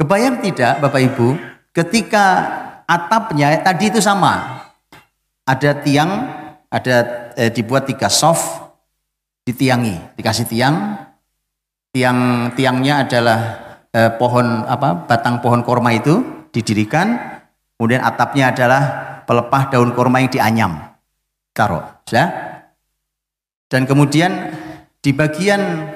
[0.00, 1.36] Kebayang tidak Bapak Ibu
[1.74, 2.24] ketika
[2.86, 4.62] atapnya tadi itu sama.
[5.42, 6.10] Ada tiang
[6.70, 6.96] ada
[7.34, 8.62] eh, dibuat tiga soft
[9.42, 10.14] ditiangi.
[10.14, 11.02] Dikasih tiang.
[11.90, 13.65] Tiang tiangnya adalah
[13.96, 16.20] eh, pohon apa batang pohon korma itu
[16.52, 17.40] didirikan.
[17.76, 18.82] Kemudian atapnya adalah
[19.24, 20.72] pelepah daun korma yang dianyam.
[21.56, 22.24] Taruh ya.
[23.72, 24.52] Dan kemudian
[25.00, 25.88] di bagian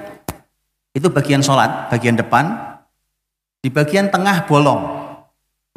[0.96, 2.72] itu bagian sholat bagian depan.
[3.60, 4.80] Di bagian tengah bolong.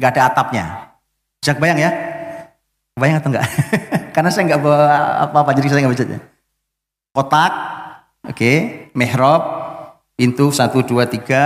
[0.00, 0.64] Nggak ada atapnya.
[1.44, 1.90] Bisa kebayang ya?
[2.96, 3.46] Kebayang atau enggak
[4.14, 4.78] karena saya nggak bawa
[5.26, 6.04] apa-apa jadi saya nggak baca
[7.10, 7.52] kotak
[8.30, 8.56] oke okay.
[10.14, 11.42] pintu satu dua tiga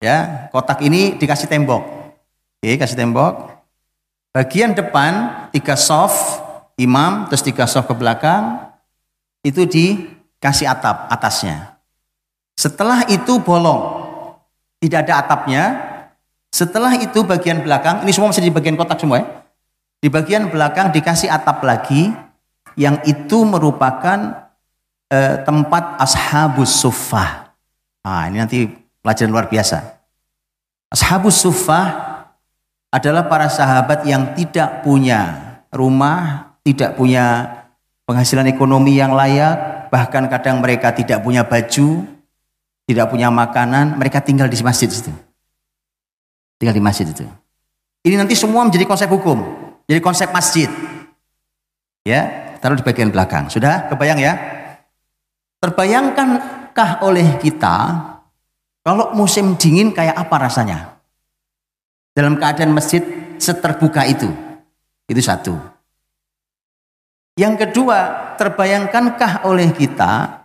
[0.00, 1.84] Ya, kotak ini dikasih tembok.
[2.56, 3.52] Oke, kasih tembok.
[4.32, 6.40] Bagian depan tiga soft
[6.80, 8.64] imam, terus tiga soft ke belakang
[9.44, 11.76] itu dikasih atap atasnya.
[12.56, 14.08] Setelah itu bolong,
[14.80, 15.64] tidak ada atapnya.
[16.48, 19.26] Setelah itu bagian belakang, ini semua masih di bagian kotak semua ya.
[20.00, 22.08] Di bagian belakang dikasih atap lagi,
[22.80, 24.48] yang itu merupakan
[25.12, 27.52] eh, tempat ashabus sufah.
[28.00, 28.58] Nah, ini nanti
[29.00, 30.00] Pelajaran luar biasa.
[30.92, 32.10] Ashabus Sufah
[32.90, 37.46] adalah para sahabat yang tidak punya rumah, tidak punya
[38.04, 42.02] penghasilan ekonomi yang layak, bahkan kadang mereka tidak punya baju,
[42.90, 45.14] tidak punya makanan, mereka tinggal di masjid itu.
[46.58, 47.22] Tinggal di masjid itu.
[48.02, 49.38] Ini nanti semua menjadi konsep hukum,
[49.86, 50.66] jadi konsep masjid.
[52.02, 53.46] Ya, taruh di bagian belakang.
[53.46, 54.34] Sudah kebayang ya?
[55.62, 57.76] Terbayangkankah oleh kita
[58.80, 60.96] kalau musim dingin kayak apa rasanya?
[62.16, 63.04] Dalam keadaan masjid
[63.36, 64.28] seterbuka itu.
[65.04, 65.54] Itu satu.
[67.36, 70.44] Yang kedua, terbayangkankah oleh kita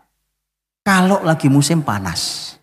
[0.84, 2.54] kalau lagi musim panas?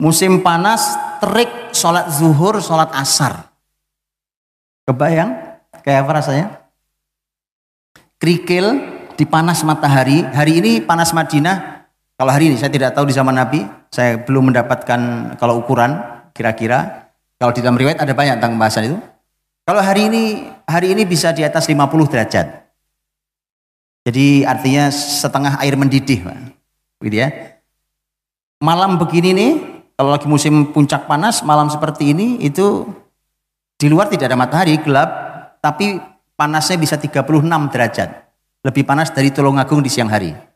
[0.00, 3.48] Musim panas, terik, sholat zuhur, sholat asar.
[4.84, 5.60] Kebayang?
[5.80, 6.46] Kayak apa rasanya?
[8.20, 8.80] Krikil
[9.16, 10.24] di panas matahari.
[10.24, 11.73] Hari ini panas Madinah
[12.14, 15.98] kalau hari ini saya tidak tahu di zaman Nabi, saya belum mendapatkan kalau ukuran
[16.34, 18.98] kira-kira Kalau di dalam riwayat ada banyak tentang pembahasan itu.
[19.66, 22.46] Kalau hari ini hari ini bisa di atas 50 derajat.
[24.06, 26.24] Jadi artinya setengah air mendidih.
[27.02, 27.58] Gitu ya.
[28.62, 29.52] Malam begini nih,
[29.98, 32.86] kalau lagi musim puncak panas, malam seperti ini itu
[33.76, 35.10] di luar tidak ada matahari, gelap,
[35.58, 36.00] tapi
[36.38, 38.08] panasnya bisa 36 derajat.
[38.64, 40.53] Lebih panas dari Tulungagung di siang hari.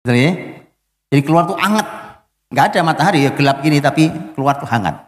[0.00, 0.32] Betul ya?
[1.12, 1.86] Jadi keluar tuh hangat.
[2.50, 5.06] Nggak ada matahari ya gelap gini tapi keluar tuh hangat.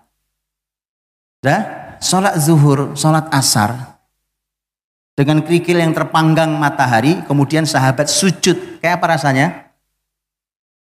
[1.43, 3.99] Dah, sholat zuhur, sholat asar,
[5.13, 8.79] dengan kerikil yang terpanggang matahari, kemudian sahabat sujud.
[8.79, 9.47] Kayak apa rasanya?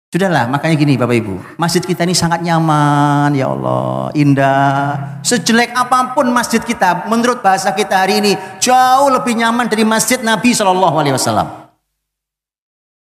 [0.07, 5.19] Sudahlah, makanya gini Bapak Ibu, masjid kita ini sangat nyaman, ya Allah, indah.
[5.19, 8.33] Sejelek apa pun masjid kita, menurut bahasa kita hari ini,
[8.63, 11.66] jauh lebih nyaman dari masjid Nabi Shallallahu Alaihi Wasallam.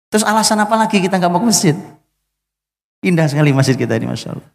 [0.09, 1.77] Terus alasan apa lagi kita nggak mau ke masjid?
[3.05, 4.49] Indah sekali masjid kita ini, masya Allah.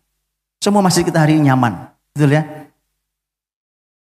[0.59, 2.43] Semua masjid kita hari ini nyaman, betul ya?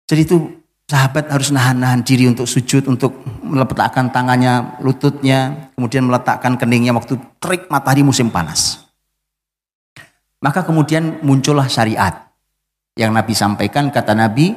[0.05, 0.37] Jadi itu
[0.85, 7.69] sahabat harus nahan-nahan diri untuk sujud, untuk meletakkan tangannya, lututnya, kemudian meletakkan keningnya waktu terik
[7.69, 8.85] matahari musim panas.
[10.41, 12.29] Maka kemudian muncullah syariat
[12.93, 14.53] yang Nabi sampaikan kata Nabi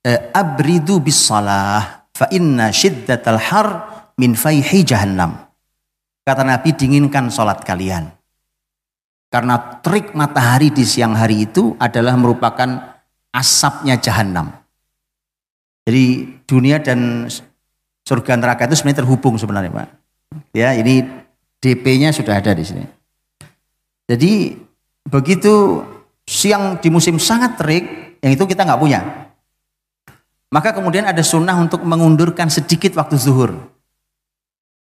[0.00, 3.68] eh, abridu bis salah fa inna syiddatal har
[4.16, 5.49] min faihi jahannam.
[6.30, 8.06] Kata Nabi dinginkan sholat kalian.
[9.34, 13.02] Karena terik matahari di siang hari itu adalah merupakan
[13.34, 14.54] asapnya jahanam.
[15.82, 17.26] Jadi dunia dan
[18.06, 19.88] surga neraka itu sebenarnya terhubung sebenarnya Pak.
[20.54, 21.02] Ya ini
[21.58, 22.86] DP-nya sudah ada di sini.
[24.06, 24.54] Jadi
[25.10, 25.82] begitu
[26.30, 29.02] siang di musim sangat terik, yang itu kita nggak punya.
[30.54, 33.50] Maka kemudian ada sunnah untuk mengundurkan sedikit waktu zuhur.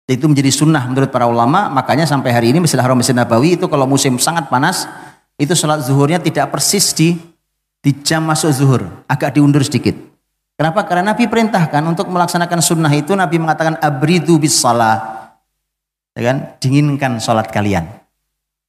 [0.04, 3.64] Itu menjadi sunnah menurut para ulama, makanya sampai hari ini Masjid Haram Masjid Nabawi itu
[3.72, 4.84] kalau musim sangat panas,
[5.40, 7.16] itu sholat zuhurnya tidak persis di
[7.80, 9.96] di jam masuk zuhur, agak diundur sedikit.
[10.54, 10.86] Kenapa?
[10.86, 15.34] Karena Nabi perintahkan untuk melaksanakan sunnah itu Nabi mengatakan abridu bis salah.
[16.14, 16.36] Ya kan?
[16.62, 17.90] Dinginkan salat kalian.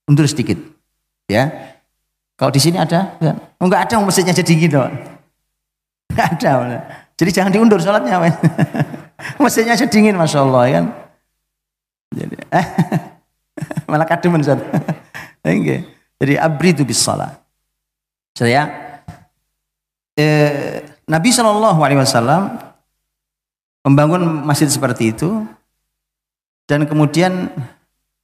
[0.10, 0.58] Undur sedikit.
[1.30, 1.78] Ya.
[2.36, 3.14] Kalau di sini ada?
[3.22, 3.38] Ya.
[3.62, 4.92] Oh, enggak ada masjidnya jadi dingin dong.
[6.10, 6.52] Enggak ada.
[7.16, 8.18] Jadi jangan diundur salatnya.
[9.44, 10.86] masjidnya aja dingin Masya Allah ya kan.
[12.14, 12.36] Jadi,
[13.90, 14.62] malah kademen Ustaz.
[16.20, 17.38] Jadi abridu bis salah.
[18.36, 18.68] Saya
[20.16, 22.56] eh, Nabi Shallallahu Alaihi Wasallam
[23.86, 25.46] membangun masjid seperti itu
[26.66, 27.54] dan kemudian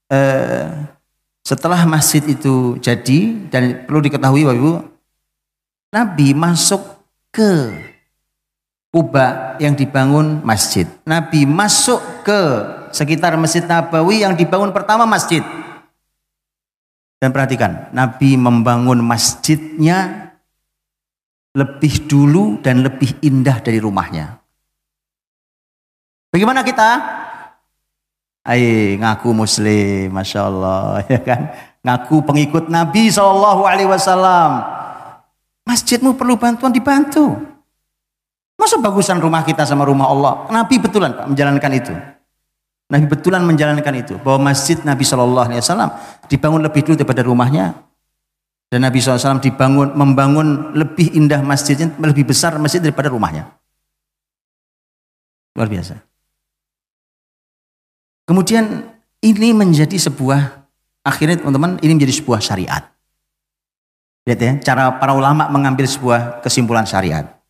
[0.10, 0.68] eh,
[1.46, 4.74] setelah masjid itu jadi dan perlu diketahui Bapak Ibu
[5.92, 6.82] Nabi masuk
[7.30, 7.76] ke
[8.92, 10.84] Kuba yang dibangun masjid.
[11.08, 12.42] Nabi masuk ke
[12.92, 15.40] sekitar Masjid Nabawi yang dibangun pertama masjid.
[17.16, 20.32] Dan perhatikan, Nabi membangun masjidnya
[21.56, 24.44] lebih dulu dan lebih indah dari rumahnya.
[26.32, 26.90] Bagaimana kita?
[28.42, 31.42] Ayo ngaku muslim, masya Allah, ya kan?
[31.80, 33.08] Ngaku pengikut Nabi
[33.88, 34.52] Wasallam.
[35.64, 37.51] Masjidmu perlu bantuan dibantu.
[38.62, 40.46] Masa bagusan rumah kita sama rumah Allah?
[40.54, 41.94] Nabi betulan Pak menjalankan itu.
[42.94, 45.90] Nabi betulan menjalankan itu bahwa masjid Nabi Wasallam
[46.30, 47.74] dibangun lebih dulu daripada rumahnya
[48.72, 53.52] dan Nabi SAW dibangun, membangun lebih indah masjidnya, lebih besar masjid daripada rumahnya.
[55.60, 56.00] Luar biasa.
[58.24, 58.88] Kemudian
[59.20, 60.64] ini menjadi sebuah,
[61.04, 62.88] akhirnya teman-teman ini menjadi sebuah syariat.
[64.24, 67.41] Lihat ya, cara para ulama mengambil sebuah kesimpulan syariat.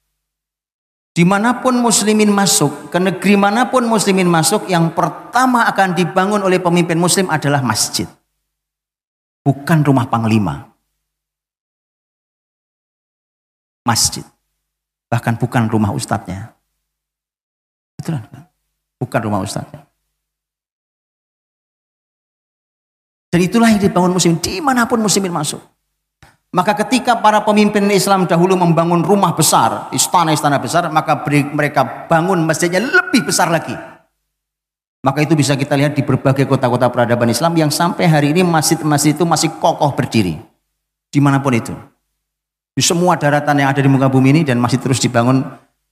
[1.11, 6.39] Di mana pun muslimin masuk, ke negeri mana pun muslimin masuk, yang pertama akan dibangun
[6.39, 8.07] oleh pemimpin muslim adalah masjid.
[9.43, 10.71] Bukan rumah panglima.
[13.85, 14.25] masjid.
[15.11, 16.55] Bahkan bukan rumah ustadznya.
[17.99, 18.47] Betul kan?
[19.01, 19.83] Bukan rumah ustadznya.
[23.31, 25.59] Dan itulah yang dibangun muslim di mana pun muslimin masuk.
[26.51, 31.23] Maka ketika para pemimpin Islam dahulu membangun rumah besar, istana-istana besar, maka
[31.55, 33.71] mereka bangun masjidnya lebih besar lagi.
[35.01, 39.15] Maka itu bisa kita lihat di berbagai kota-kota peradaban Islam yang sampai hari ini masjid-masjid
[39.15, 40.37] itu masih kokoh berdiri.
[41.07, 41.73] Di mana pun itu
[42.71, 45.43] di semua daratan yang ada di muka bumi ini dan masih terus dibangun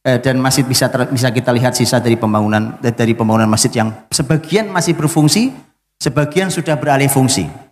[0.07, 3.91] eh, dan masih bisa ter, bisa kita lihat sisa dari pembangunan dari pembangunan masjid yang
[4.07, 5.51] sebagian masih berfungsi,
[5.99, 7.68] sebagian sudah beralih fungsi.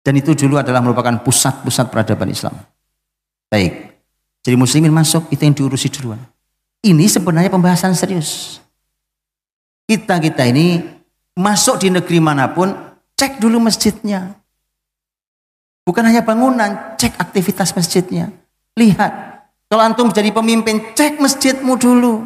[0.00, 2.56] Dan itu dulu adalah merupakan pusat-pusat peradaban Islam.
[3.52, 3.92] Baik.
[4.40, 6.20] Jadi muslimin masuk itu yang diurusi duluan.
[6.80, 8.56] Ini sebenarnya pembahasan serius.
[9.84, 10.80] Kita-kita ini
[11.36, 12.72] masuk di negeri mana pun,
[13.20, 14.32] cek dulu masjidnya.
[15.84, 18.32] Bukan hanya bangunan, cek aktivitas masjidnya.
[18.80, 19.12] Lihat,
[19.68, 22.24] kalau antum jadi pemimpin, cek masjidmu dulu.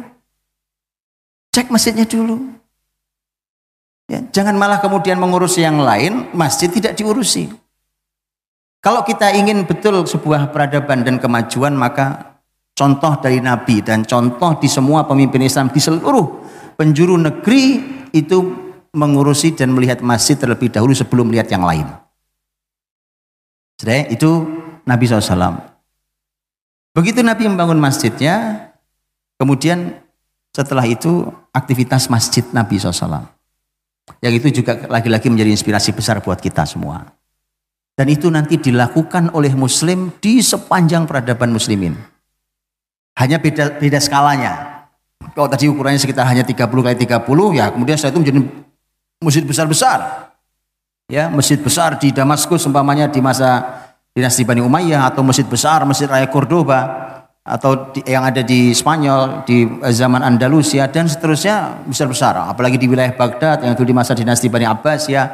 [1.51, 2.55] Cek masjidnya dulu.
[4.07, 7.49] Ya, jangan malah kemudian mengurus yang lain, masjid tidak diurusi.
[8.85, 12.37] Kalau kita ingin betul sebuah peradaban dan kemajuan, maka
[12.77, 16.45] contoh dari Nabi dan contoh di semua pemimpin Islam di seluruh
[16.77, 17.81] penjuru negeri
[18.13, 18.37] itu
[18.93, 21.89] mengurusi dan melihat masjid terlebih dahulu sebelum melihat yang lain.
[23.81, 24.29] Jadi itu
[24.85, 25.65] Nabi SAW.
[26.93, 28.69] Begitu Nabi membangun masjidnya,
[29.41, 29.97] kemudian
[30.53, 33.33] setelah itu aktivitas masjid Nabi SAW.
[34.21, 37.24] Yang itu juga lagi-lagi menjadi inspirasi besar buat kita semua.
[37.95, 41.95] Dan itu nanti dilakukan oleh muslim di sepanjang peradaban muslimin.
[43.15, 44.83] Hanya beda, beda skalanya.
[45.31, 48.39] Kalau tadi ukurannya sekitar hanya 30 kali 30, ya kemudian setelah itu menjadi
[49.23, 49.99] masjid besar-besar.
[51.07, 53.63] Ya, masjid besar di Damaskus umpamanya di masa
[54.11, 57.05] dinasti Bani Umayyah atau masjid besar, masjid Raya Cordoba
[57.45, 62.49] atau di, yang ada di Spanyol di zaman Andalusia dan seterusnya besar-besar.
[62.49, 65.29] Apalagi di wilayah Baghdad yang itu di masa dinasti Bani Abbas ya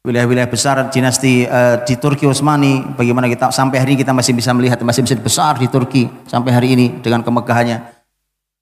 [0.00, 4.56] wilayah-wilayah besar dinasti uh, di Turki Utsmani bagaimana kita sampai hari ini kita masih bisa
[4.56, 8.00] melihat masjid-masjid besar di Turki sampai hari ini dengan kemegahannya.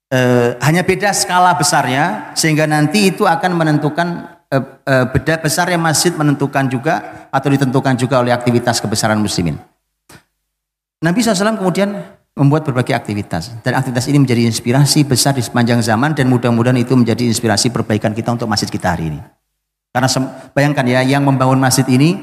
[0.09, 6.11] Uh, hanya beda skala besarnya sehingga nanti itu akan menentukan uh, uh, beda besarnya masjid
[6.11, 9.61] menentukan juga atau ditentukan juga oleh aktivitas kebesaran muslimin.
[10.99, 11.95] Nabi SAW kemudian
[12.35, 16.99] membuat berbagai aktivitas dan aktivitas ini menjadi inspirasi besar di sepanjang zaman dan mudah-mudahan itu
[16.99, 19.38] menjadi inspirasi perbaikan kita untuk masjid kita hari ini
[19.99, 22.15] karena bayangkan ya, yang membangun masjid ini,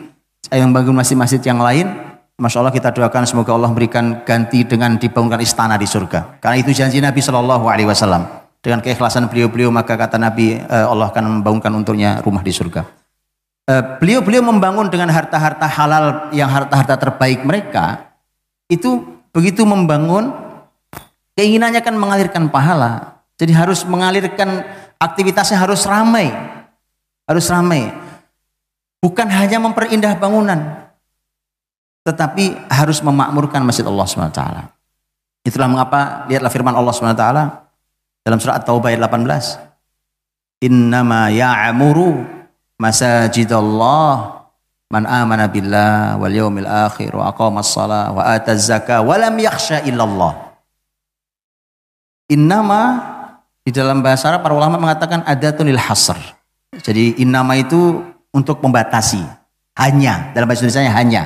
[0.47, 1.91] eh, yang membangun masjid-masjid yang lain,
[2.39, 6.39] Masya Allah kita doakan semoga Allah memberikan ganti dengan dibangunkan istana di surga.
[6.39, 8.47] Karena itu janji Nabi Shallallahu Alaihi Wasallam.
[8.63, 12.87] Dengan keikhlasan beliau-beliau maka kata Nabi eh, Allah akan membangunkan untuknya rumah di surga.
[13.67, 18.15] Eh, beliau-beliau membangun dengan harta-harta halal yang harta-harta terbaik mereka
[18.71, 19.03] itu
[19.35, 20.31] begitu membangun
[21.35, 23.19] keinginannya kan mengalirkan pahala.
[23.35, 24.63] Jadi harus mengalirkan
[24.95, 26.54] aktivitasnya harus ramai
[27.25, 27.89] harus ramai.
[29.01, 30.89] Bukan hanya memperindah bangunan,
[32.05, 34.41] tetapi harus memakmurkan masjid Allah SWT.
[35.45, 37.25] Itulah mengapa lihatlah firman Allah SWT
[38.25, 40.65] dalam surat At-Taubah ayat 18.
[40.65, 42.25] Innama ya'muru
[42.81, 44.41] masajidallah
[44.89, 49.85] man amana billah wal yawmil akhir wa aqama as-salah wa ata zakah wa lam yakhsha
[49.85, 50.33] illallah.
[52.29, 52.81] Innama
[53.61, 56.17] di dalam bahasa Arab para ulama mengatakan adatunil hasr
[56.81, 58.03] jadi innama itu
[58.35, 59.21] untuk membatasi.
[59.75, 61.23] Hanya, dalam bahasa Indonesia hanya.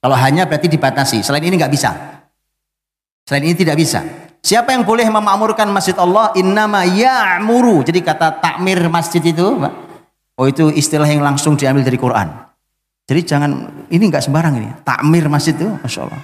[0.00, 1.20] Kalau hanya berarti dibatasi.
[1.20, 1.90] Selain ini nggak bisa.
[3.26, 4.00] Selain ini tidak bisa.
[4.40, 6.32] Siapa yang boleh memakmurkan masjid Allah?
[6.38, 7.84] Innama ya'muru.
[7.84, 9.60] Jadi kata takmir masjid itu,
[10.40, 12.28] oh itu istilah yang langsung diambil dari Quran.
[13.04, 13.50] Jadi jangan,
[13.92, 14.70] ini nggak sembarang ini.
[14.80, 16.22] Takmir masjid itu, Masya Allah.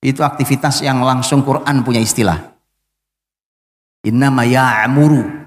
[0.00, 2.40] Itu aktivitas yang langsung Quran punya istilah.
[4.06, 5.45] Innama ya'muru.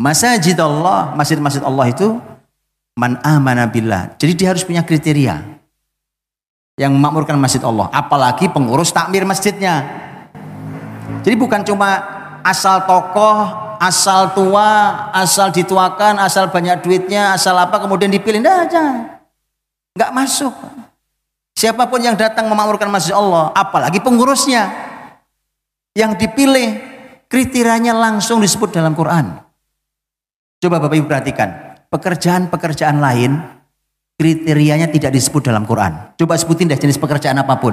[0.00, 2.16] Masjid Allah, masjid-masjid Allah itu
[2.96, 4.16] man amana billah.
[4.16, 5.44] Jadi dia harus punya kriteria
[6.80, 7.92] yang memakmurkan masjid Allah.
[7.92, 9.84] Apalagi pengurus takmir masjidnya.
[11.20, 12.00] Jadi bukan cuma
[12.40, 13.44] asal tokoh,
[13.76, 18.40] asal tua, asal dituakan, asal banyak duitnya, asal apa kemudian dipilih.
[18.40, 19.20] Nah, jangan.
[19.92, 20.54] Nggak masuk.
[21.60, 24.72] Siapa pun yang datang memakmurkan masjid Allah, apalagi pengurusnya
[25.92, 26.80] yang dipilih
[27.28, 29.49] kriterianya langsung disebut dalam Quran.
[30.60, 33.40] Coba Bapak Ibu perhatikan, pekerjaan-pekerjaan lain
[34.20, 36.12] kriterianya tidak disebut dalam Quran.
[36.20, 37.72] Coba sebutin deh jenis pekerjaan apa pun.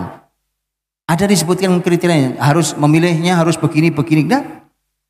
[1.04, 4.64] Ada disebutkan kriterianya, harus memilihnya harus begini begini, nah.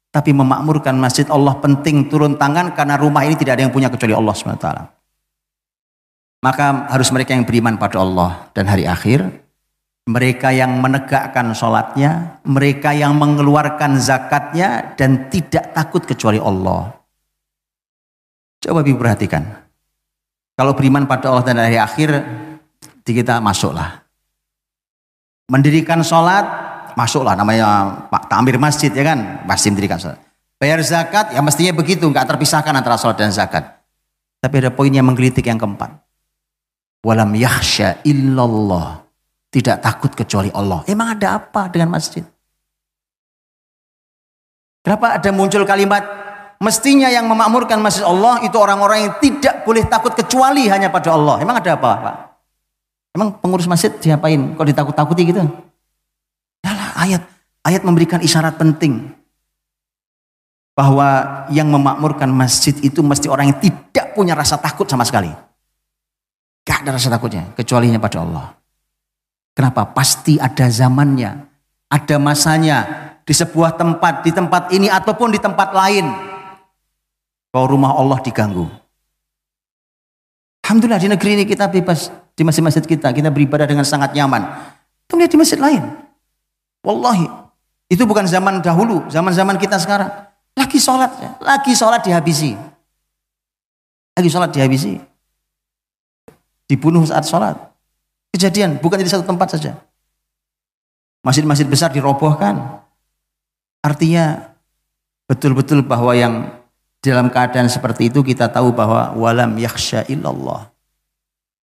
[0.10, 4.18] Tapi memakmurkan masjid Allah penting turun tangan karena rumah ini tidak ada yang punya kecuali
[4.18, 4.68] Allah SWT.
[6.42, 9.30] Maka harus mereka yang beriman pada Allah dan hari akhir,
[10.10, 16.97] mereka yang menegakkan sholatnya, mereka yang mengeluarkan zakatnya dan tidak takut kecuali Allah.
[18.68, 19.48] Coba Ibu perhatikan.
[20.60, 22.12] Kalau beriman pada Allah dan hari akhir,
[23.08, 24.04] di kita masuklah.
[25.48, 26.44] Mendirikan sholat,
[27.00, 30.20] masuklah namanya Pak Tamir Masjid ya kan, pasti mendirikan sholat.
[30.60, 33.64] Bayar zakat, ya mestinya begitu, nggak terpisahkan antara sholat dan zakat.
[34.44, 36.04] Tapi ada poin yang menggelitik yang keempat.
[37.08, 39.08] Walam yahsya illallah.
[39.48, 40.84] Tidak takut kecuali Allah.
[40.92, 42.28] Emang ada apa dengan masjid?
[44.84, 46.27] Kenapa ada muncul kalimat
[46.58, 51.38] Mestinya yang memakmurkan masjid Allah itu orang-orang yang tidak boleh takut kecuali hanya pada Allah.
[51.38, 52.16] Emang ada apa, Pak?
[53.14, 54.58] Emang pengurus masjid diapain?
[54.58, 55.46] Kok ditakut-takuti gitu?
[56.66, 57.22] Yalah, ayat
[57.62, 59.14] ayat memberikan isyarat penting
[60.78, 65.34] bahwa yang memakmurkan masjid itu mesti orang yang tidak punya rasa takut sama sekali.
[66.62, 68.54] Gak ada rasa takutnya, kecuali hanya pada Allah.
[69.58, 69.90] Kenapa?
[69.90, 71.50] Pasti ada zamannya,
[71.90, 72.78] ada masanya
[73.26, 76.06] di sebuah tempat, di tempat ini ataupun di tempat lain.
[77.52, 78.68] Bahwa rumah Allah diganggu.
[80.68, 84.44] Alhamdulillah di negeri ini kita bebas di masjid-masjid kita, kita beribadah dengan sangat nyaman.
[85.08, 85.80] Kita lihat di masjid lain.
[86.84, 87.26] Wallahi,
[87.88, 90.12] itu bukan zaman dahulu, zaman-zaman kita sekarang.
[90.60, 92.52] Lagi sholat, lagi sholat dihabisi.
[94.20, 95.00] Lagi sholat dihabisi.
[96.68, 97.56] Dibunuh saat sholat.
[98.36, 99.80] Kejadian, bukan di satu tempat saja.
[101.24, 102.84] Masjid-masjid besar dirobohkan.
[103.80, 104.52] Artinya
[105.32, 106.52] betul-betul bahwa yang
[107.02, 110.70] dalam keadaan seperti itu kita tahu bahwa walam yakhsha illallah.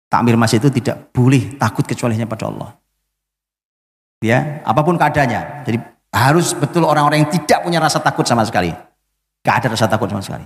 [0.07, 2.77] Takmir masjid itu tidak boleh takut kecuali hanya pada Allah.
[4.23, 5.65] Ya, apa pun keadaannya.
[5.67, 5.77] Jadi
[6.15, 8.71] harus betul orang-orang yang tidak punya rasa takut sama sekali.
[9.43, 10.45] Gak ada rasa takut sama sekali.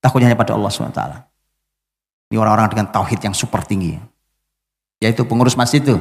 [0.00, 1.02] Takutnya hanya pada Allah SWT.
[2.32, 3.98] Ini orang-orang dengan tauhid yang super tinggi.
[4.98, 5.98] Yaitu pengurus masjid itu.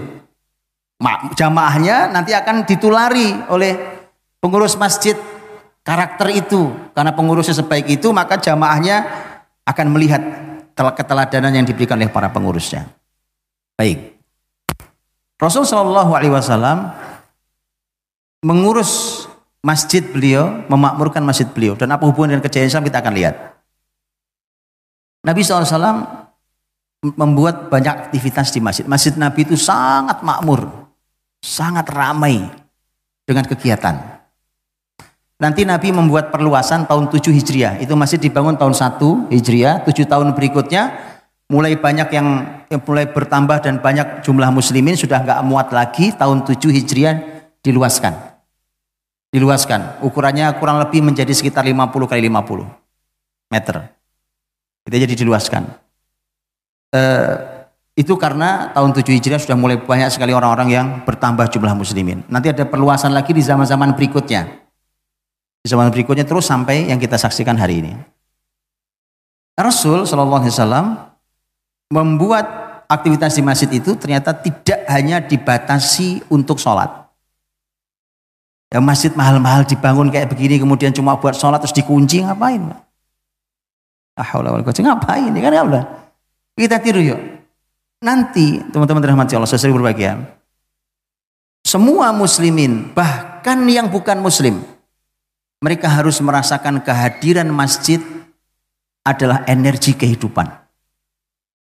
[1.38, 3.78] Jamaahnya nanti akan ditulari oleh
[4.42, 5.14] pengurus masjid
[5.88, 6.76] karakter itu.
[6.92, 9.08] Karena pengurusnya sebaik itu, maka jamaahnya
[9.64, 10.20] akan melihat
[10.76, 12.92] keteladanan yang diberikan oleh para pengurusnya.
[13.80, 14.20] Baik.
[15.40, 16.92] Rasul Shallallahu Alaihi Wasallam
[18.44, 19.24] mengurus
[19.64, 21.80] masjid beliau, memakmurkan masjid beliau.
[21.80, 23.36] Dan apa hubungan dengan kejayaan Islam kita akan lihat.
[25.24, 26.08] Nabi SAW
[27.20, 28.88] membuat banyak aktivitas di masjid.
[28.88, 30.88] Masjid Nabi itu sangat makmur,
[31.44, 32.48] sangat ramai
[33.28, 34.17] dengan kegiatan.
[35.38, 37.78] Nanti Nabi membuat perluasan tahun 7 Hijriah.
[37.78, 39.86] Itu masih dibangun tahun 1 Hijriah.
[39.86, 40.98] 7 tahun berikutnya
[41.46, 42.28] mulai banyak yang,
[42.82, 46.10] mulai bertambah dan banyak jumlah muslimin sudah nggak muat lagi.
[46.10, 48.18] Tahun 7 Hijriah diluaskan.
[49.30, 50.02] Diluaskan.
[50.02, 52.66] Ukurannya kurang lebih menjadi sekitar 50 kali 50
[53.54, 53.94] meter.
[54.90, 55.70] Itu jadi diluaskan.
[56.98, 57.34] Eh,
[57.94, 62.26] itu karena tahun 7 Hijriah sudah mulai banyak sekali orang-orang yang bertambah jumlah muslimin.
[62.26, 64.67] Nanti ada perluasan lagi di zaman-zaman berikutnya
[65.68, 67.92] di zaman berikutnya terus sampai yang kita saksikan hari ini.
[69.60, 70.86] Rasul Shallallahu Alaihi Wasallam
[71.92, 72.48] membuat
[72.88, 76.88] aktivitas di masjid itu ternyata tidak hanya dibatasi untuk sholat.
[78.72, 82.64] Ya masjid mahal-mahal dibangun kayak begini kemudian cuma buat sholat terus dikunci ngapain?
[84.16, 85.36] Ah, ngapain?
[85.36, 85.84] Ini kan ya udah.
[86.56, 87.20] Kita tiru yuk.
[88.08, 90.16] Nanti teman-teman rahmati Allah sesuai berbahagia.
[91.68, 94.77] Semua muslimin bahkan yang bukan muslim
[95.58, 97.98] mereka harus merasakan kehadiran masjid
[99.02, 100.46] adalah energi kehidupan.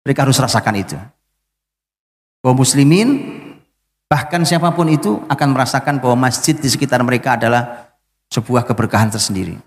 [0.06, 0.98] Mereka harus rasakan itu.
[2.44, 3.40] Bahwa muslimin
[4.10, 7.94] bahkan siapa pun itu akan merasakan bahwa masjid di sekitar mereka adalah
[8.30, 9.58] sebuah keberkahan tersendiri.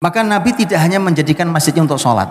[0.00, 2.28] Maka Nabi tidak hanya menjadikan masjidnya untuk sholat.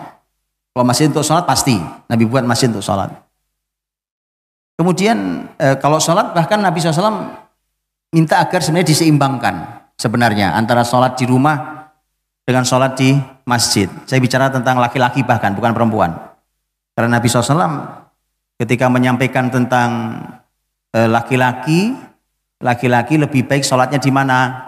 [0.74, 1.78] Kalau masjid untuk sholat pasti,
[2.10, 3.14] Nabi buat masjid untuk sholat.
[4.80, 7.49] Kemudian eh, kalau sholat bahkan Nabi SAW
[8.10, 9.56] minta agar sebenarnya diseimbangkan
[10.00, 11.90] sebenarnya antara sholat di rumah
[12.48, 13.14] dengan sholat di
[13.46, 13.86] masjid.
[14.10, 16.18] Saya bicara tentang laki-laki bahkan bukan perempuan.
[16.98, 17.70] Karena Nabi SAW
[18.58, 19.90] ketika menyampaikan tentang
[20.96, 21.94] eh, laki-laki,
[22.58, 24.66] laki-laki lebih baik sholatnya di mana?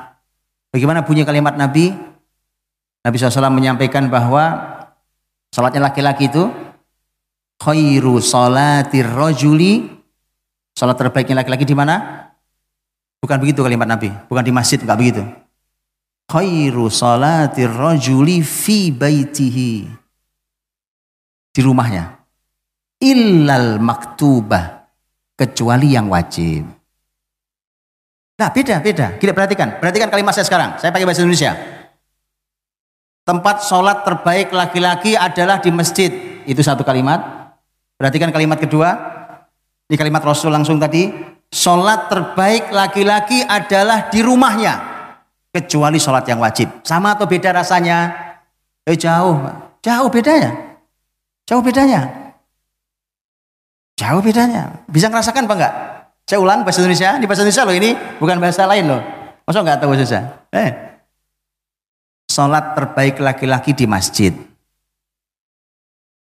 [0.70, 1.90] Bagaimana bunyi kalimat Nabi?
[3.02, 4.62] Nabi SAW menyampaikan bahwa
[5.50, 6.54] sholatnya laki-laki itu
[7.58, 9.90] khairu sholatir rojuli
[10.78, 12.30] sholat terbaiknya laki-laki di mana?
[13.22, 15.22] Bukan begitu kalimat Nabi, bukan di masjid, enggak begitu.
[16.26, 19.86] Khairu salatir rajuli fi baitihi.
[21.54, 22.18] Di rumahnya.
[22.98, 24.90] Illal maktubah.
[25.38, 26.70] Kecuali yang wajib.
[28.38, 29.18] Nah beda, beda.
[29.18, 29.82] Kita perhatikan.
[29.82, 30.78] Perhatikan kalimat saya sekarang.
[30.78, 31.54] Saya pakai bahasa Indonesia.
[33.22, 36.10] Tempat sholat terbaik laki-laki adalah di masjid.
[36.46, 37.22] Itu satu kalimat.
[37.98, 38.98] Perhatikan kalimat kedua.
[39.90, 41.10] Ini kalimat Rasul langsung tadi
[41.52, 44.90] sholat terbaik laki-laki adalah di rumahnya.
[45.52, 46.80] Kecuali sholat yang wajib.
[46.88, 48.08] Sama atau beda rasanya?
[48.88, 49.36] Eh jauh
[49.84, 50.80] jauh bedanya.
[51.44, 52.08] Jauh bedanya.
[54.00, 54.72] Jauh bedanya.
[54.88, 55.74] Bisa ngerasakan apa enggak?
[56.24, 57.20] Saya ulang bahasa Indonesia.
[57.20, 59.02] Di bahasa Indonesia loh ini bukan bahasa lain loh.
[59.44, 60.22] Masa enggak tahu bahasa Indonesia?
[60.56, 60.72] Eh.
[62.32, 64.32] Sholat terbaik laki-laki di masjid.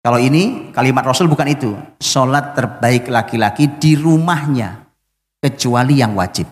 [0.05, 1.73] Kalau ini kalimat Rasul bukan itu.
[1.97, 4.86] Sholat terbaik laki-laki di rumahnya
[5.47, 6.45] kecuali yang wajib.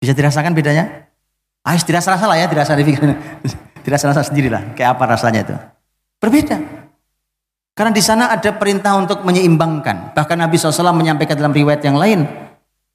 [0.00, 1.12] Bisa dirasakan bedanya?
[1.60, 2.78] Ah, tidak rasa lah ya, tidak rasa
[3.84, 4.72] tidak rasa sendirilah.
[4.72, 5.56] Kayak apa rasanya itu?
[6.16, 6.56] Berbeda.
[7.76, 10.16] Karena di sana ada perintah untuk menyeimbangkan.
[10.16, 12.24] Bahkan Nabi SAW menyampaikan dalam riwayat yang lain.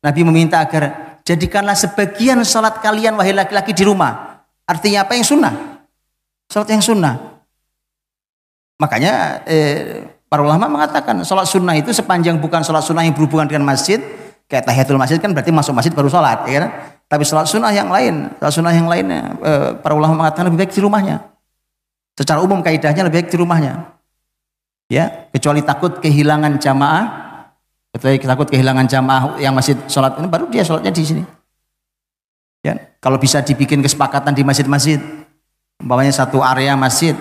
[0.02, 4.42] Nabi meminta agar jadikanlah sebagian sholat kalian wahai laki-laki di rumah.
[4.66, 5.54] Artinya apa yang sunnah?
[6.50, 7.14] Sholat yang sunnah.
[8.82, 13.68] Makanya eh, Para ulama mengatakan sholat sunnah itu sepanjang bukan sholat sunnah yang berhubungan dengan
[13.68, 14.00] masjid,
[14.48, 16.72] kayak tahiyatul masjid kan berarti masuk masjid baru sholat, ya kan?
[17.12, 20.72] Tapi sholat sunnah yang lain, sholat sunnah yang lainnya, eh, para ulama mengatakan lebih baik
[20.72, 21.20] di rumahnya.
[22.16, 23.92] Secara umum kaidahnya lebih baik di rumahnya.
[24.88, 27.04] Ya, kecuali takut kehilangan jamaah,
[27.92, 31.24] kecuali takut kehilangan jamaah yang masjid sholat ini baru dia sholatnya di sini.
[32.64, 35.04] Ya, kalau bisa dibikin kesepakatan di masjid-masjid,
[35.84, 37.20] umpamanya satu area masjid,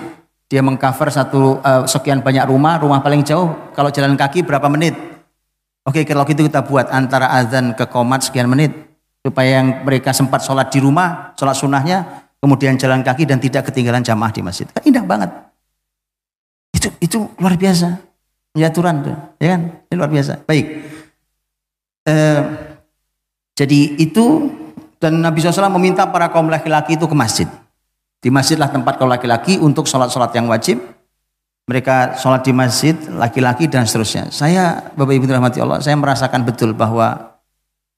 [0.51, 4.99] dia mengcover satu uh, sekian banyak rumah, rumah paling jauh kalau jalan kaki berapa menit?
[5.87, 8.75] Oke, kalau gitu kita buat antara azan ke komat sekian menit
[9.23, 14.03] supaya yang mereka sempat sholat di rumah, sholat sunnahnya, kemudian jalan kaki dan tidak ketinggalan
[14.03, 14.67] jamaah di masjid.
[14.67, 15.31] Kan indah banget.
[16.75, 18.11] Itu itu luar biasa.
[18.51, 19.61] Penyaturan tuh, ya kan?
[19.87, 20.43] Ini luar biasa.
[20.43, 20.67] Baik.
[22.03, 22.43] Uh,
[23.55, 24.51] jadi itu
[24.99, 27.47] dan Nabi SAW meminta para kaum laki-laki itu ke masjid.
[28.21, 30.77] Di masjidlah tempat kaum laki-laki untuk sholat-sholat yang wajib.
[31.65, 34.29] Mereka sholat di masjid, laki-laki dan seterusnya.
[34.29, 37.39] Saya, Bapak Ibu rahmati Allah, saya merasakan betul bahwa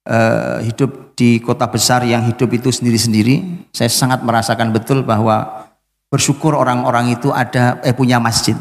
[0.06, 5.66] uh, hidup di kota besar yang hidup itu sendiri-sendiri, saya sangat merasakan betul bahwa
[6.12, 8.54] bersyukur orang-orang itu ada eh punya masjid,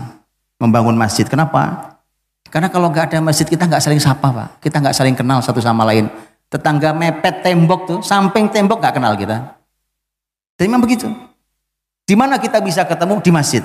[0.57, 1.27] membangun masjid.
[1.27, 1.91] Kenapa?
[2.47, 5.59] Karena kalau nggak ada masjid kita nggak saling sapa pak, kita nggak saling kenal satu
[5.59, 6.07] sama lain.
[6.51, 9.55] Tetangga mepet tembok tuh, samping tembok gak kenal kita.
[10.59, 11.07] Dan memang begitu.
[12.11, 13.23] Di mana kita bisa ketemu?
[13.23, 13.63] Di masjid.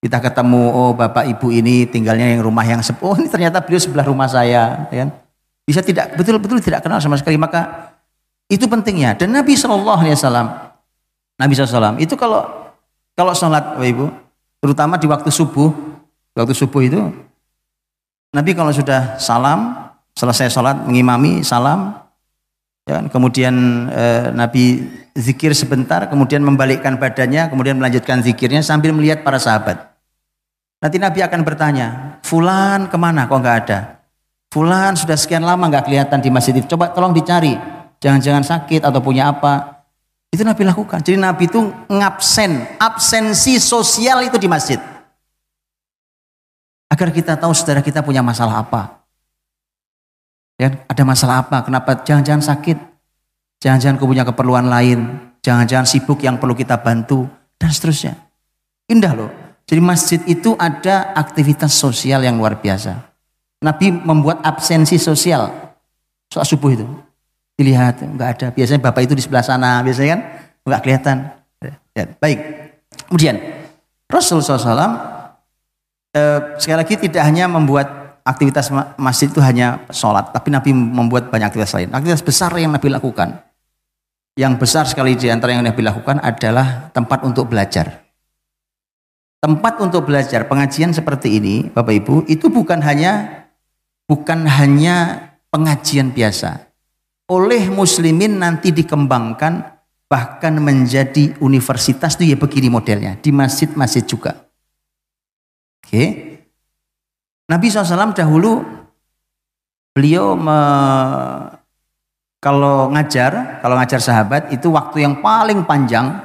[0.00, 3.12] Kita ketemu, oh bapak ibu ini tinggalnya yang rumah yang sepuh.
[3.12, 4.88] Oh ini ternyata beliau sebelah rumah saya.
[4.88, 5.12] Ya kan?
[5.68, 7.36] Bisa tidak, betul-betul tidak kenal sama sekali.
[7.36, 7.92] Maka
[8.48, 9.12] itu pentingnya.
[9.12, 10.00] Dan Nabi SAW,
[11.36, 12.48] Nabi SAW itu kalau
[13.12, 14.08] kalau sholat, bapak ibu,
[14.64, 15.68] terutama di waktu subuh,
[16.32, 17.12] waktu subuh itu,
[18.32, 21.92] Nabi kalau sudah salam, selesai sholat mengimami salam
[22.88, 23.52] ya, kemudian
[23.92, 24.80] eh, Nabi
[25.18, 29.90] zikir sebentar kemudian membalikkan badannya kemudian melanjutkan zikirnya sambil melihat para sahabat.
[30.78, 33.26] Nanti Nabi akan bertanya Fulan ke mana?
[33.26, 33.98] Kok nggak ada?
[34.48, 37.58] Fulan sudah sekian lama nggak kelihatan di masjid coba tolong dicari.
[37.98, 39.84] Jangan-jangan sakit atau punya apa.
[40.30, 41.02] Itu Nabi lakukan.
[41.02, 44.78] Jadi Nabi itu ngabsen absensi sosial itu di masjid.
[46.88, 49.02] Agar kita tahu saudara kita punya masalah apa.
[50.58, 51.62] Ya, ada masalah apa?
[51.64, 52.02] Kenapa?
[52.02, 52.87] Jangan-jangan sakit.
[53.58, 55.32] Jangan-jangan kau punya keperluan lain.
[55.42, 57.26] Jangan-jangan sibuk yang perlu kita bantu.
[57.58, 58.14] Dan seterusnya.
[58.86, 59.30] Indah loh.
[59.68, 62.96] Jadi masjid itu ada aktivitas sosial yang luar biasa.
[63.60, 65.50] Nabi membuat absensi sosial.
[66.30, 66.86] Soal subuh itu.
[67.58, 68.46] Dilihat, enggak ada.
[68.54, 69.82] Biasanya bapak itu di sebelah sana.
[69.82, 70.20] Biasanya kan
[70.62, 71.16] enggak kelihatan.
[71.98, 72.38] Ya, baik.
[73.10, 73.42] Kemudian
[74.06, 74.92] Rasulullah SAW
[76.14, 77.98] eh, sekali lagi tidak hanya membuat
[78.28, 78.68] aktivitas
[79.00, 81.88] masjid itu hanya sholat, tapi Nabi membuat banyak aktivitas lain.
[81.90, 83.40] Aktivitas besar yang Nabi lakukan,
[84.38, 88.06] yang besar sekali di antara yang Nabi lakukan adalah tempat untuk belajar.
[89.42, 93.42] Tempat untuk belajar pengajian seperti ini, Bapak Ibu, itu bukan hanya
[94.06, 96.70] bukan hanya pengajian biasa.
[97.34, 99.74] Oleh muslimin nanti dikembangkan
[100.06, 104.38] bahkan menjadi universitas itu ya begini modelnya di masjid-masjid juga.
[105.82, 105.90] Oke.
[105.90, 106.08] Okay.
[107.48, 108.60] Nabi SAW dahulu
[109.92, 110.58] beliau me,
[112.38, 116.22] kalau ngajar, kalau ngajar sahabat itu waktu yang paling panjang,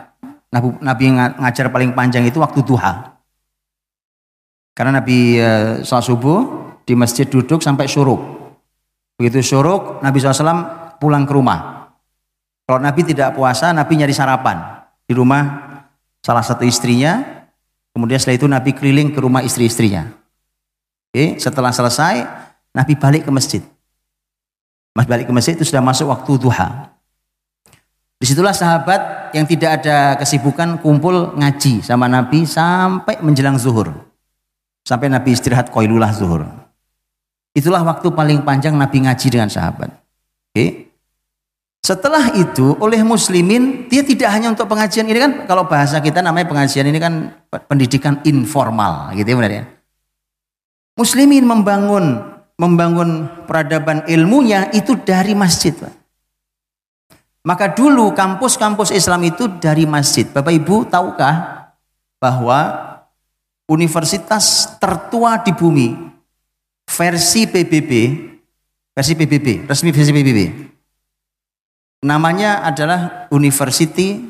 [0.53, 3.17] Nabi, Nabi ngajar paling panjang itu waktu duha.
[4.77, 6.39] Karena Nabi e, sholat subuh
[6.85, 8.21] di masjid duduk sampai syuruk.
[9.17, 11.89] Begitu syuruk, Nabi SAW pulang ke rumah.
[12.69, 15.41] Kalau Nabi tidak puasa, Nabi nyari sarapan di rumah
[16.21, 17.41] salah satu istrinya.
[17.93, 20.09] Kemudian setelah itu Nabi keliling ke rumah istri-istrinya.
[21.13, 22.25] Oke, setelah selesai,
[22.73, 23.61] Nabi balik ke masjid.
[24.93, 26.93] Mas balik ke masjid itu sudah masuk waktu duha.
[28.21, 33.91] Di situlah sahabat yang tidak ada kesibukan kumpul ngaji sama Nabi sampai menjelang zuhur.
[34.85, 36.45] Sampai Nabi istirahat koilulah zuhur.
[37.51, 39.91] Itulah waktu paling panjang Nabi ngaji dengan sahabat.
[40.53, 40.93] Oke.
[41.83, 46.47] Setelah itu oleh muslimin dia tidak hanya untuk pengajian ini kan kalau bahasa kita namanya
[46.47, 47.27] pengajian ini kan
[47.67, 49.63] pendidikan informal gitu ya benar ya.
[50.95, 55.93] Muslimin membangun membangun peradaban ilmunya itu dari masjid, Pak.
[57.43, 60.23] Maka dulu kampus-kampus Islam itu dari masjid.
[60.23, 61.67] Bapak Ibu tahukah
[62.23, 62.59] bahwa
[63.67, 65.91] universitas tertua di bumi
[66.87, 67.91] versi PBB,
[68.95, 70.39] versi PBB, resmi versi PBB.
[72.03, 74.23] Namanya adalah University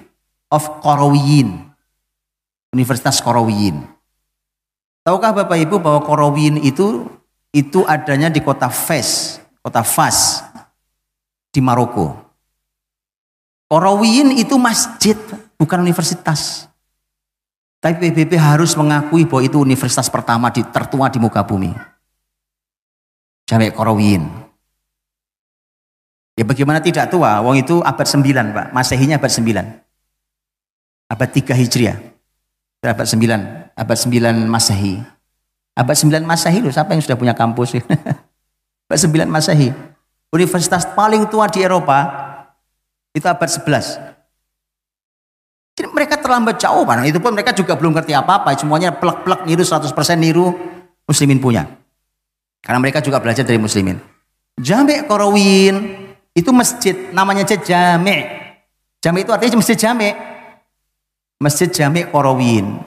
[0.50, 1.54] of Korowiyin.
[2.74, 3.94] Universitas Korowiyin.
[5.06, 7.06] Tahukah Bapak Ibu bahwa Korowin itu
[7.54, 10.42] itu adanya di kota Fes, kota Fas
[11.54, 12.18] di Maroko.
[13.70, 15.16] Korowin itu masjid,
[15.56, 16.68] bukan universitas.
[17.78, 21.70] Tapi PBB harus mengakui bahwa itu universitas pertama di, tertua di muka bumi.
[23.46, 24.24] Jamek Korowin.
[26.34, 27.38] Ya bagaimana tidak tua?
[27.46, 28.68] Wong itu abad 9 Pak.
[28.74, 29.84] Masehinya abad 9.
[31.12, 31.98] Abad 3 Hijriah.
[32.82, 33.78] Abad 9.
[33.78, 35.13] Abad 9 Masehi.
[35.74, 36.70] Abad 9 Masehi loh.
[36.70, 37.74] Siapa yang sudah punya kampus?
[38.86, 39.74] abad 9 Masehi.
[40.34, 42.10] Universitas paling tua di Eropa
[43.14, 44.14] itu abad 11.
[45.74, 49.66] Jadi mereka terlambat jauh, mana itu pun mereka juga belum ngerti apa-apa, semuanya plek-plek niru
[49.66, 49.90] 100%
[50.22, 50.54] niru
[51.10, 51.66] muslimin punya.
[52.62, 53.98] Karena mereka juga belajar dari muslimin.
[54.62, 55.76] Jami' Korawin
[56.38, 58.22] itu masjid, namanya masjid Jami'.
[59.02, 60.14] Jami' itu artinya masjid Jami'.
[61.42, 62.78] Masjid Jami' Korawin.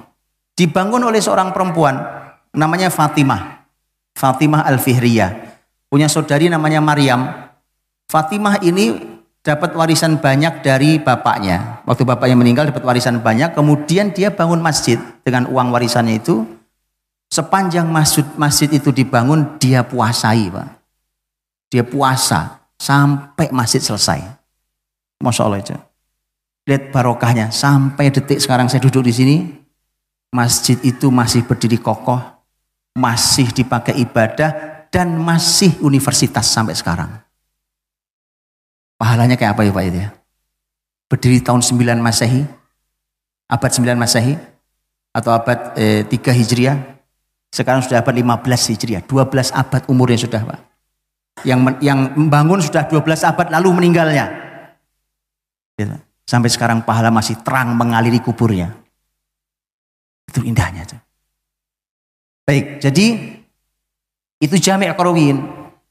[0.55, 2.26] Dibangun oleh seorang perempuan
[2.57, 3.69] namanya Fatimah.
[4.17, 5.31] Fatimah Al-Fihriyah.
[5.93, 7.53] Punya saudari namanya Maryam.
[8.09, 8.97] Fatimah ini
[9.45, 11.85] dapat warisan banyak dari bapaknya.
[11.87, 16.43] Waktu bapaknya meninggal dapat warisan banyak, kemudian dia bangun masjid dengan uang warisannya itu.
[17.31, 20.69] Sepanjang masjid masjid itu dibangun, dia puasai, Pak.
[21.71, 24.23] Dia puasa sampai masjid selesai.
[25.23, 25.75] Masya Allah itu.
[26.67, 29.37] Lihat barokahnya, sampai detik sekarang saya duduk di sini,
[30.35, 32.36] masjid itu masih berdiri kokoh,
[32.97, 37.13] masih dipakai ibadah, dan masih universitas sampai sekarang.
[38.97, 40.11] Pahalanya kayak apa ya Pak itu ya?
[41.07, 42.43] Berdiri tahun 9 Masehi,
[43.53, 44.35] abad 9 Masehi,
[45.13, 46.77] atau abad eh, 3 Hijriah,
[47.53, 50.61] sekarang sudah abad 15 Hijriah, 12 abad umurnya sudah Pak.
[51.45, 54.33] Yang yang membangun sudah 12 abad lalu meninggalnya.
[55.77, 55.93] Gitu.
[56.25, 58.73] Sampai sekarang pahala masih terang mengaliri kuburnya.
[60.27, 60.89] Itu indahnya.
[60.89, 61.06] Tuh.
[62.47, 63.07] Baik, jadi
[64.39, 65.43] itu Jami' Qarawin.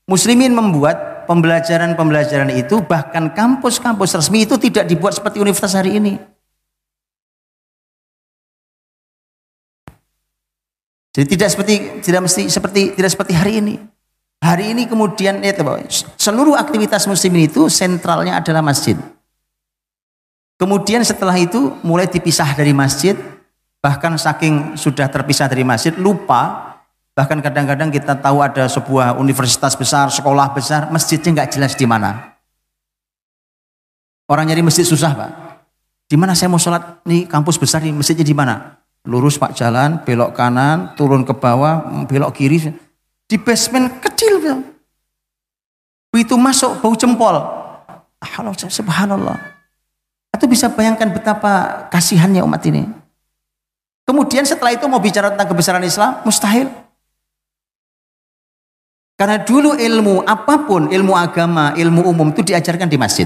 [0.08, 6.16] Muslimin membuat pembelajaran-pembelajaran itu bahkan kampus-kampus resmi itu tidak dibuat seperti universitas hari ini.
[11.12, 13.76] Jadi tidak seperti tidak mesti seperti tidak seperti hari ini.
[14.40, 15.52] Hari ini kemudian ya,
[16.16, 18.96] seluruh aktivitas muslimin itu sentralnya adalah masjid.
[20.56, 23.18] Kemudian setelah itu mulai dipisah dari masjid,
[23.86, 26.74] bahkan saking sudah terpisah dari masjid lupa
[27.16, 32.36] Bahkan kadang-kadang kita tahu ada sebuah universitas besar, sekolah besar, masjidnya nggak jelas di mana.
[34.28, 35.32] Orang nyari masjid susah pak.
[36.12, 37.00] Di mana saya mau sholat?
[37.08, 38.84] Nih kampus besar nih, masjidnya di mana?
[39.08, 42.76] Lurus pak jalan, belok kanan, turun ke bawah, belok kiri.
[43.32, 44.44] Di basement kecil.
[44.44, 44.60] Pak.
[46.12, 47.40] Begitu masuk bau jempol.
[48.68, 49.40] Subhanallah.
[50.36, 53.05] Itu bisa bayangkan betapa kasihannya umat ini.
[54.06, 56.70] Kemudian setelah itu mau bicara tentang kebesaran Islam, mustahil.
[59.18, 63.26] Karena dulu ilmu apa pun, ilmu agama, ilmu umum itu diajarkan di masjid.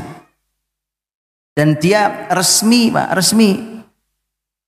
[1.52, 3.82] Dan dia resmi, Pak, resmi.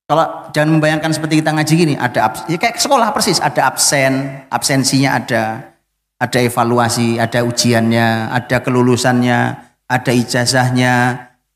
[0.04, 5.16] Kalau jangan membayangkan seperti kita ngaji gini, ada ya kayak sekolah persis, ada absen, absensinya
[5.16, 5.72] ada,
[6.20, 9.40] ada evaluasi, ada ujiannya, ada kelulusannya,
[9.88, 10.94] ada ijazahnya,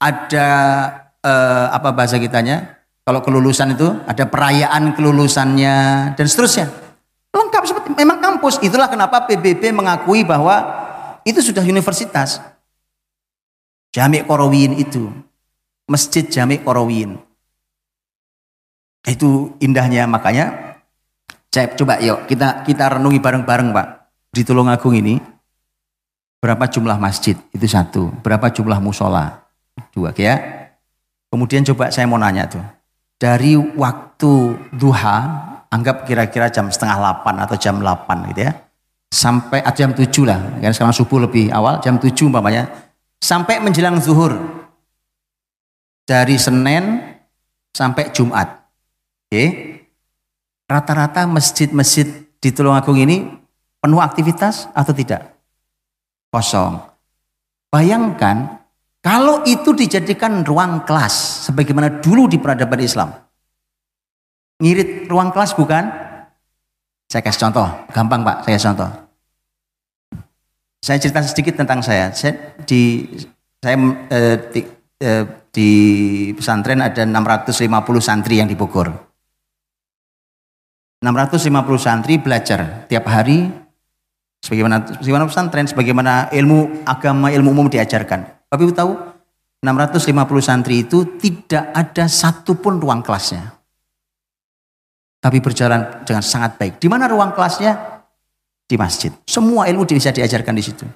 [0.00, 0.48] ada
[1.20, 2.75] eh, apa bahasa kitanya?
[3.06, 5.76] Kalau kelulusan itu ada perayaan kelulusannya
[6.18, 6.66] dan seterusnya.
[7.30, 8.58] Lengkap seperti memang kampus.
[8.58, 10.58] Itulah kenapa PBB mengakui bahwa
[11.22, 12.42] itu sudah universitas.
[13.94, 15.06] Jami Korowin itu.
[15.86, 17.14] Masjid Jami Korowin.
[19.06, 20.74] Itu indahnya makanya
[21.54, 23.88] saya coba yuk kita kita renungi bareng-bareng Pak.
[24.34, 25.22] Di Tulungagung ini
[26.42, 27.38] berapa jumlah masjid?
[27.54, 28.10] Itu satu.
[28.18, 29.46] Berapa jumlah musola?
[29.94, 30.42] Dua ya.
[31.30, 32.75] Kemudian coba saya mau nanya tuh.
[33.16, 34.32] Dari waktu
[34.76, 35.18] duha
[35.72, 38.52] anggap kira-kira jam setengah 8 atau jam 8 gitu ya.
[39.08, 42.68] Sampai atau jam 7 lah, kan sekarang subuh lebih awal, jam 7 umpamanya.
[43.22, 44.36] Sampai menjelang zuhur.
[46.06, 47.16] Dari Senin
[47.74, 48.68] sampai Jumat.
[49.26, 49.44] Oke.
[50.66, 53.26] Rata-rata masjid-masjid di Tulungagung ini
[53.78, 55.34] penuh aktivitas atau tidak?
[56.30, 56.82] Kosong.
[57.70, 58.65] Bayangkan
[59.06, 63.14] kalau itu dijadikan ruang kelas sebagaimana dulu di peradaban Islam
[64.56, 65.84] Ngirit ruang kelas bukan?
[67.06, 68.90] Saya kasih contoh, gampang Pak, saya kasih contoh.
[70.80, 72.08] Saya cerita sedikit tentang saya.
[72.16, 73.04] Saya di
[73.60, 73.76] saya
[74.10, 74.60] eh, di,
[75.02, 75.70] eh, di
[76.32, 78.88] pesantren ada 650 santri yang di Bogor.
[81.04, 83.52] 650 santri belajar tiap hari
[84.40, 88.35] sebagaimana sebagaimana pesantren, sebagaimana ilmu agama, ilmu umum diajarkan.
[88.46, 88.92] Tapi tahu
[89.62, 90.06] 650
[90.42, 93.56] santri itu tidak ada satupun ruang kelasnya
[95.26, 96.78] tapi berjalan dengan sangat baik.
[96.78, 97.98] Di mana ruang kelasnya?
[98.62, 99.10] Di masjid.
[99.26, 100.86] Semua ilmu bisa diajarkan di situ.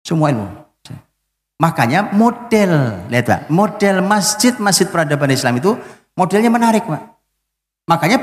[0.00, 0.48] Semua ilmu.
[1.60, 5.76] Makanya model, lihat Pak, model masjid-masjid peradaban Islam itu
[6.18, 7.02] modelnya menarik Pak.
[7.86, 8.18] Makanya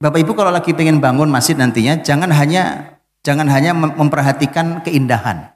[0.00, 5.52] Bapak Ibu kalau lagi pengen bangun masjid nantinya jangan hanya jangan hanya memperhatikan keindahan.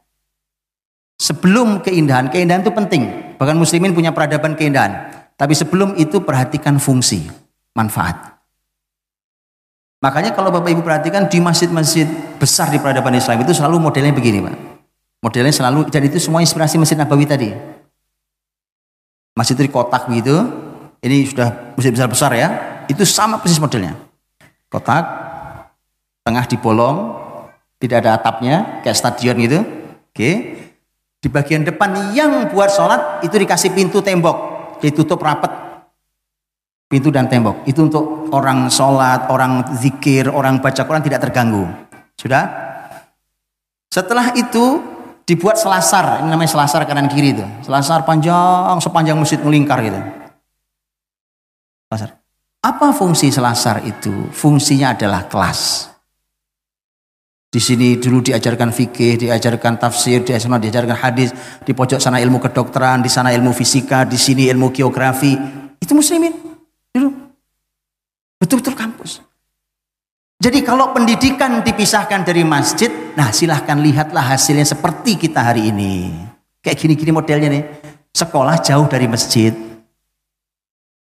[1.19, 3.35] Sebelum keindahan, keindahan itu penting.
[3.39, 5.11] Bahkan muslimin punya peradaban keindahan.
[5.35, 7.27] Tapi sebelum itu perhatikan fungsi,
[7.75, 8.39] manfaat.
[10.03, 12.05] Makanya kalau Bapak Ibu perhatikan di masjid-masjid
[12.37, 14.55] besar di peradaban Islam itu selalu modelnya begini, Pak.
[15.25, 17.49] Modelnya selalu dan itu semua inspirasi Masjid Nabawi tadi.
[19.33, 20.37] Masjid itu di kotak begitu.
[21.01, 22.49] Ini sudah masjid besar-besar ya.
[22.85, 23.97] Itu sama persis modelnya
[24.75, 25.05] kotak,
[26.27, 27.15] tengah dibolong,
[27.79, 29.63] tidak ada atapnya, kayak stadion gitu.
[30.11, 30.31] Oke.
[31.25, 34.37] Di bagian depan yang buat sholat itu dikasih pintu tembok,
[34.85, 35.49] ditutup rapat.
[36.85, 37.65] Pintu dan tembok.
[37.65, 41.65] Itu untuk orang sholat, orang zikir, orang baca Quran tidak terganggu.
[42.21, 42.45] Sudah?
[43.89, 44.85] Setelah itu
[45.25, 47.47] dibuat selasar, ini namanya selasar kanan kiri itu.
[47.65, 49.97] Selasar panjang sepanjang masjid melingkar gitu.
[51.89, 52.21] Selasar.
[52.61, 54.29] Apa fungsi selasar itu?
[54.29, 55.94] Fungsinya adalah kelas.
[57.55, 61.31] Di sini dulu diajarkan fikih, diajarkan tafsir, diajarkan, diajarkan hadis,
[61.63, 65.39] di pojok sana ilmu kedokteran, di sana ilmu fisika, di sini ilmu geografi.
[65.79, 66.35] Itu muslimin
[66.91, 67.15] dulu.
[68.43, 69.23] Betul-betul kampus.
[70.43, 76.11] Jadi kalau pendidikan dipisahkan dari masjid, nah silahkan lihatlah hasilnya seperti kita hari ini.
[76.59, 77.63] Kayak gini-gini modelnya nih.
[78.11, 79.55] Sekolah jauh dari masjid,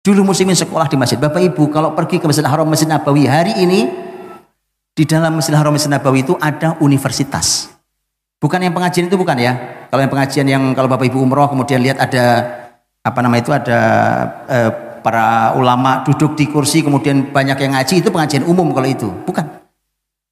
[0.07, 1.19] Dulu muslimin sekolah di masjid.
[1.19, 4.06] Bapak Ibu kalau pergi ke Masjid Haram Masjid Nabawi hari ini
[4.97, 7.69] di dalam Masjid Haram Masjid Nabawi itu ada universitas.
[8.41, 9.53] Bukan yang pengajian itu bukan ya.
[9.93, 12.25] Kalau yang pengajian yang kalau Bapak Ibu umroh kemudian lihat ada
[13.05, 13.79] apa nama itu ada
[14.49, 14.69] eh,
[15.05, 19.09] para ulama duduk di kursi kemudian banyak yang ngaji itu pengajian umum kalau itu.
[19.21, 19.45] Bukan.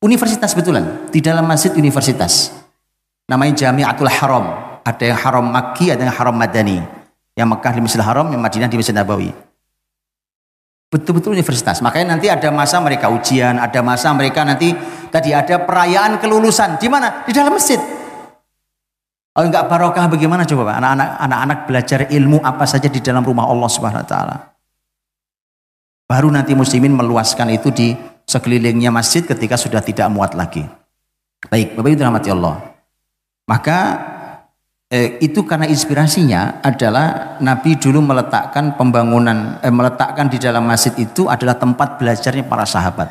[0.02, 1.10] Universitas betulan.
[1.14, 2.50] Di dalam masjid universitas.
[3.30, 4.46] Namanya Jami'atul Haram.
[4.86, 6.78] Ada yang haram Makki, ada yang haram Madani.
[7.34, 9.34] Yang Mekah di Masjid Haram, yang Madinah di Masjid Nabawi.
[10.90, 11.82] Betul-betul universitas.
[11.82, 14.72] Makanya nanti ada masa mereka ujian, ada masa mereka nanti
[15.10, 16.78] tadi ada perayaan kelulusan.
[16.80, 17.26] Di mana?
[17.26, 17.82] Di dalam masjid.
[19.36, 20.76] Oh enggak barokah bagaimana coba Pak?
[20.80, 24.38] Anak-anak anak-anak belajar ilmu apa saja di dalam rumah Allah Subhanahu wa taala.
[26.08, 27.92] Baru nanti muslimin meluaskan itu di
[28.24, 30.64] sekelilingnya masjid ketika sudah tidak muat lagi.
[31.52, 32.56] Baik, Bapak Ibu dirahmati Allah.
[33.46, 33.78] Maka
[34.90, 41.26] eh, itu karena inspirasinya adalah Nabi dulu meletakkan pembangunan eh, meletakkan di dalam masjid itu
[41.26, 43.10] adalah tempat belajarnya para sahabat.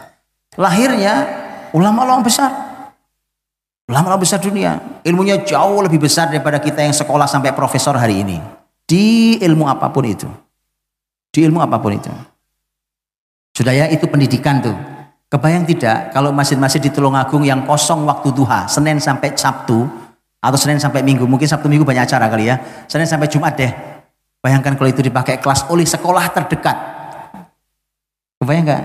[0.55, 1.27] Lahirnya
[1.75, 2.51] ulama-ulama besar.
[3.85, 8.41] Ulama-ulama besar dunia, ilmunya jauh lebih besar daripada kita yang sekolah sampai profesor hari ini.
[8.89, 10.25] Di ilmu apa pun itu.
[11.29, 12.09] Di ilmu apa pun itu.
[13.53, 14.77] Sudah ya itu pendidikan tuh.
[15.29, 19.85] Kebayang tidak kalau masjid-masjid di Tulungagung yang kosong waktu duha, Senin sampai Sabtu,
[20.45, 22.61] atau Senin sampai Minggu, mungkin Sabtu Minggu banyak acara kali ya.
[22.85, 23.73] Senin sampai Jumat deh.
[24.45, 26.77] Bayangkan kalau itu dipakai kelas oleh sekolah terdekat.
[28.37, 28.85] Kebayang nggak?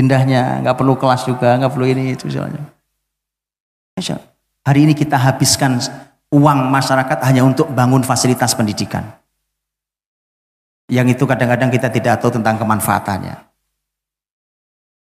[0.00, 2.64] Indahnya, nggak perlu kelas juga, nggak perlu ini itu misalnya.
[4.64, 5.76] Hari ini kita habiskan
[6.32, 9.04] uang masyarakat hanya untuk bangun fasilitas pendidikan.
[10.88, 13.36] Yang itu kadang-kadang kita tidak tahu tentang kemanfaatannya.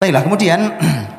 [0.01, 0.59] Baiklah, kemudian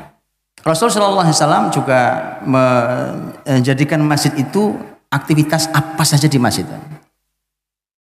[0.66, 2.00] Rasul Shallallahu Alaihi Wasallam juga
[2.42, 4.74] menjadikan masjid itu
[5.06, 6.66] aktivitas apa saja di masjid.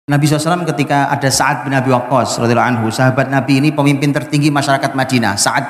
[0.09, 4.49] Nabi SAW ketika ada Sa'ad bin Abi Waqqas radhiyallahu anhu, sahabat Nabi ini pemimpin tertinggi
[4.49, 5.36] masyarakat Madinah.
[5.36, 5.64] Sa'ad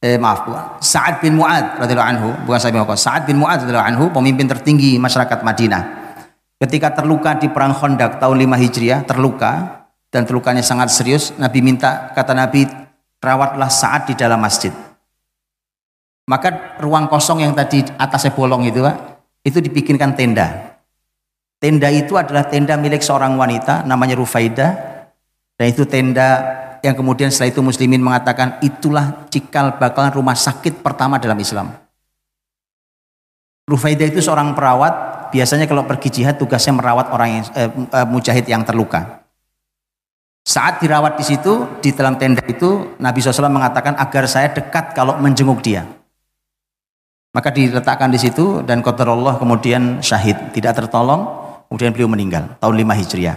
[0.00, 0.48] eh, maaf,
[0.80, 3.00] Sa'ad bin Mu'ad radhiyallahu anhu, bukan Sa'ad bin Waqqas.
[3.04, 5.82] Sa'ad bin Mu'ad radhiyallahu anhu, pemimpin tertinggi masyarakat Madinah.
[6.56, 12.16] Ketika terluka di perang Khandaq tahun 5 Hijriah, terluka dan terlukanya sangat serius, Nabi minta
[12.16, 12.64] kata Nabi,
[13.20, 14.72] rawatlah Sa'ad di dalam masjid.
[16.26, 18.96] Maka ruang kosong yang tadi atasnya bolong itu Pak,
[19.46, 20.74] itu dibikinkan tenda.
[21.62, 24.70] Tenda itu adalah tenda milik seorang wanita namanya Rufaidah
[25.56, 26.42] dan itu tenda
[26.84, 31.72] yang kemudian setelah itu muslimin mengatakan itulah cikal bakalan rumah sakit pertama dalam Islam.
[33.66, 38.46] Rufaidah itu seorang perawat, biasanya kalau pergi jihad tugasnya merawat orang yang eh, eh, mujahid
[38.46, 39.26] yang terluka.
[40.46, 45.18] Saat dirawat di situ, di dalam tenda itu, Nabi SAW mengatakan agar saya dekat kalau
[45.18, 45.82] menjenguk dia.
[47.36, 51.28] Maka diletakkan di situ dan Allah kemudian syahid, tidak tertolong,
[51.68, 53.36] kemudian beliau meninggal tahun 5 Hijriah.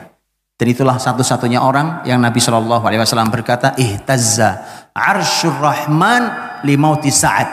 [0.55, 4.63] Dan itulah satu-satunya orang yang Nabi Shallallahu Alaihi Wasallam berkata, ihtazza
[4.95, 6.31] arshur rahman
[6.63, 7.47] limauti saat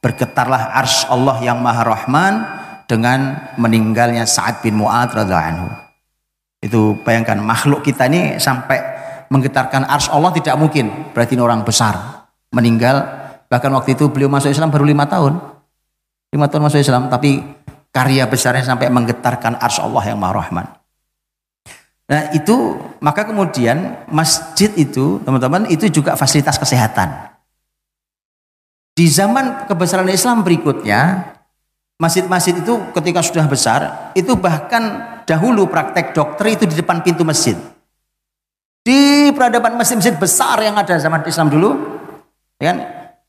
[0.00, 2.40] bergetarlah arsh Allah yang maha rahman
[2.88, 5.68] dengan meninggalnya Sa'ad bin Mu'ad radhiallahu anhu.
[6.64, 8.80] Itu bayangkan makhluk kita ini sampai
[9.28, 11.12] menggetarkan arsh Allah tidak mungkin.
[11.12, 13.04] Berarti orang besar meninggal.
[13.52, 15.52] Bahkan waktu itu beliau masuk Islam baru lima tahun
[16.32, 17.44] lima tahun masuk Islam, tapi
[17.92, 20.66] karya besarnya sampai menggetarkan ars Allah yang maha rahman.
[22.08, 27.32] Nah itu maka kemudian masjid itu teman-teman itu juga fasilitas kesehatan.
[28.92, 31.32] Di zaman kebesaran Islam berikutnya
[31.96, 37.56] masjid-masjid itu ketika sudah besar itu bahkan dahulu praktek dokter itu di depan pintu masjid.
[38.82, 41.70] Di peradaban masjid-masjid besar yang ada zaman Islam dulu,
[42.58, 42.78] ya kan?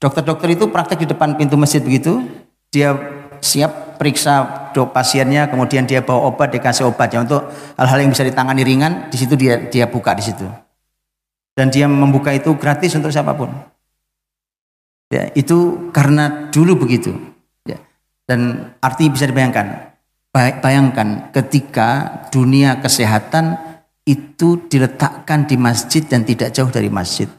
[0.01, 2.25] Dokter-dokter itu praktek di depan pintu masjid begitu,
[2.73, 2.97] dia
[3.37, 7.45] siap periksa dok pasiennya, kemudian dia bawa obat, dikasih obat ya untuk
[7.77, 10.49] hal-hal yang bisa ditangani ringan, di situ dia dia buka di situ.
[11.53, 13.53] Dan dia membuka itu gratis untuk siapa pun.
[15.13, 17.13] Ya, itu karena dulu begitu.
[17.61, 17.77] Ya.
[18.25, 19.93] Dan arti bisa dibayangkan.
[20.33, 23.53] Bayangkan ketika dunia kesehatan
[24.01, 27.29] itu diletakkan di masjid dan tidak jauh dari masjid.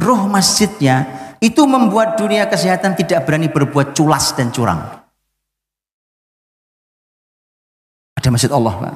[0.00, 4.80] Roh masjidnya itu membuat dunia kesehatan tidak berani berbuat culas dan curang.
[8.18, 8.94] Ada masjid Allah, Pak.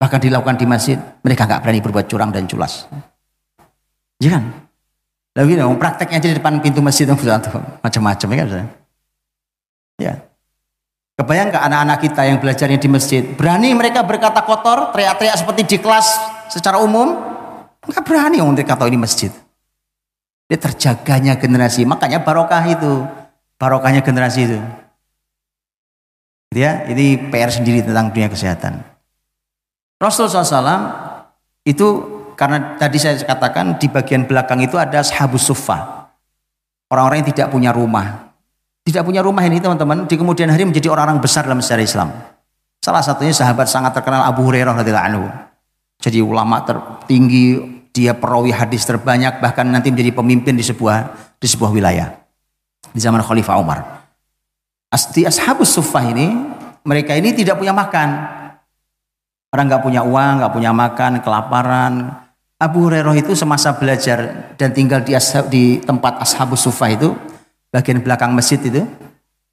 [0.00, 2.90] Bahkan dilakukan di masjid, mereka nggak berani berbuat curang dan culas.
[4.18, 4.42] Jangan.
[4.44, 4.68] Iya
[5.30, 8.66] Lalu gini, prakteknya aja di depan pintu masjid macam-macam ya kan?
[10.02, 10.14] Ya.
[11.14, 15.76] Kebayang ke anak-anak kita yang belajarnya di masjid, berani mereka berkata kotor, teriak-teriak seperti di
[15.78, 16.08] kelas
[16.50, 17.14] secara umum?
[17.86, 19.30] Enggak berani untuk kata ini masjid.
[20.50, 23.06] Dia terjaganya generasi, makanya barokah itu,
[23.54, 24.58] barokahnya generasi itu.
[26.50, 28.82] Ya, ini PR sendiri tentang dunia kesehatan.
[30.02, 30.58] Rasul SAW
[31.62, 31.86] itu
[32.34, 36.10] karena tadi saya katakan di bagian belakang itu ada sahabus sufa.
[36.90, 38.34] Orang-orang yang tidak punya rumah.
[38.82, 42.08] Tidak punya rumah ini teman-teman, di kemudian hari menjadi orang-orang besar dalam sejarah Islam.
[42.82, 45.30] Salah satunya sahabat sangat terkenal Abu Hurairah radhiyallahu anhu.
[46.00, 50.96] Jadi ulama tertinggi, dia perawi hadis terbanyak, bahkan nanti menjadi pemimpin di sebuah
[51.40, 52.20] di sebuah wilayah
[52.90, 53.78] di zaman Khalifah Umar.
[54.90, 56.34] Asti ashabus suffah ini,
[56.82, 58.08] mereka ini tidak punya makan.
[59.50, 61.92] Orang nggak punya uang, nggak punya makan, kelaparan.
[62.60, 67.14] Abu Hurairah itu semasa belajar dan tinggal di, ashab, di tempat ashabus suffah itu,
[67.72, 68.84] bagian belakang masjid itu,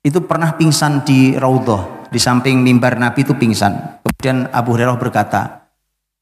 [0.03, 4.03] itu pernah pingsan di raudhah, di samping mimbar Nabi itu pingsan.
[4.03, 5.71] Kemudian Abu Hurairah berkata,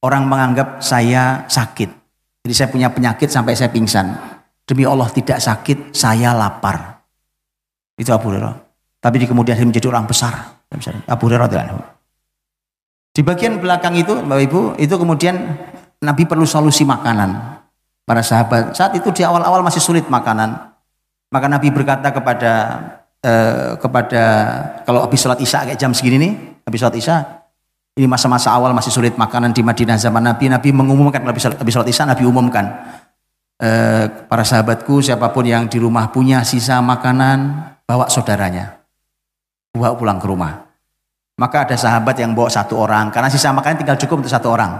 [0.05, 2.04] orang menganggap saya sakit.
[2.45, 4.13] Jadi saya punya penyakit sampai saya pingsan.
[4.69, 7.01] Demi Allah tidak sakit, saya lapar.
[7.97, 8.53] Itu Abu Hurairah.
[9.01, 10.61] Tapi di kemudian hari menjadi orang besar.
[11.09, 11.49] Abu Hurairah
[13.09, 15.35] Di bagian belakang itu, Bapak Ibu, itu kemudian
[16.05, 17.57] Nabi perlu solusi makanan.
[18.05, 20.53] Para sahabat saat itu di awal-awal masih sulit makanan.
[21.33, 22.53] Maka Nabi berkata kepada
[23.25, 24.23] eh, kepada
[24.85, 26.33] kalau habis sholat isya kayak jam segini nih,
[26.69, 27.44] habis sholat isya,
[27.95, 30.51] ini masa-masa awal masih sulit makanan di Madinah zaman Nabi.
[30.51, 32.67] Nabi mengumumkan habis habis sholat isya, Nabi umumkan
[33.63, 38.83] eh, para sahabatku siapa pun yang di rumah punya sisa makanan bawa saudaranya
[39.75, 40.63] bawa pulang ke rumah.
[41.35, 44.71] Maka ada sahabat yang bawa satu orang, karena sisa makanan tinggal cukup untuk satu orang.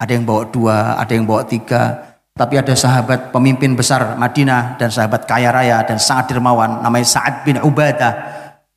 [0.00, 2.08] Ada yang bawa dua, ada yang bawa tiga.
[2.32, 7.44] Tapi ada sahabat pemimpin besar Madinah dan sahabat kaya raya dan sangat dermawan, namanya Sa'ad
[7.44, 8.12] bin Ubadah.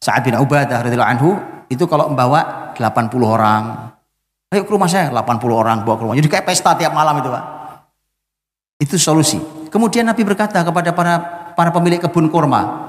[0.03, 1.29] Sa'ad bin Ubadah radhiyallahu anhu
[1.71, 3.95] itu kalau membawa 80 orang.
[4.51, 6.15] Ayo ke rumah saya, 80 orang bawa ke rumah.
[6.19, 7.43] Jadi kayak pesta tiap malam itu, Pak.
[8.83, 9.39] Itu solusi.
[9.71, 11.15] Kemudian Nabi berkata kepada para
[11.55, 12.83] para pemilik kebun kurma.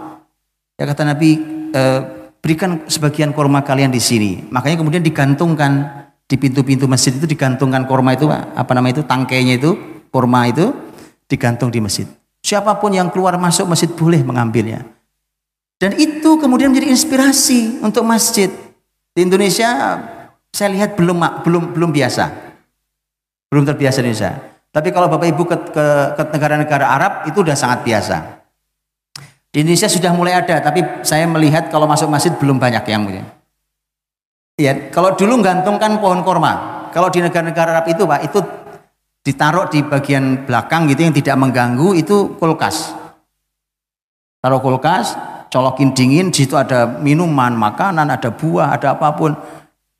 [0.75, 1.39] Ya kata Nabi,
[1.71, 1.83] e,
[2.43, 4.51] berikan sebagian korma kalian di sini.
[4.51, 9.79] Makanya kemudian digantungkan di pintu-pintu masjid itu digantungkan korma itu apa nama itu tangkainya itu
[10.11, 10.75] korma itu
[11.31, 12.11] digantung di masjid.
[12.43, 14.93] Siapa pun yang keluar masuk masjid boleh mengambilnya.
[15.85, 18.49] Dan itu kemudian menjadi inspirasi untuk masjid.
[19.12, 20.01] Di Indonesia
[20.49, 22.24] saya lihat belum belum belum biasa.
[23.53, 24.32] Belum terbiasa di Indonesia.
[24.72, 25.85] Tapi kalau Bapak Ibu ke, ke,
[26.32, 28.16] negara-negara Arab itu sudah sangat biasa.
[29.53, 33.28] Di Indonesia sudah mulai ada, tapi saya melihat kalau masuk masjid belum banyak yang mungkin.
[34.57, 36.89] Ya, kalau dulu gantungkan pohon korma.
[36.97, 38.41] Kalau di negara-negara Arab itu, Pak, itu
[39.20, 42.97] ditaruh di bagian belakang gitu yang tidak mengganggu itu kulkas.
[44.41, 45.12] Taruh kulkas,
[45.55, 49.30] colokin dingin, di situ ada minuman, makanan, ada buah, ada apa pun.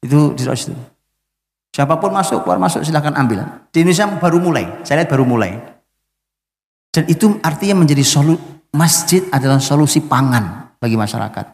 [0.03, 0.75] Itu di situ.
[1.71, 3.47] Siapa pun masuk, keluar masuk silahkan ambil.
[3.71, 5.55] Di Indonesia baru mulai, saya lihat baru mulai.
[6.91, 11.47] Dan itu artinya menjadi solusi masjid adalah solusi pangan bagi masyarakat.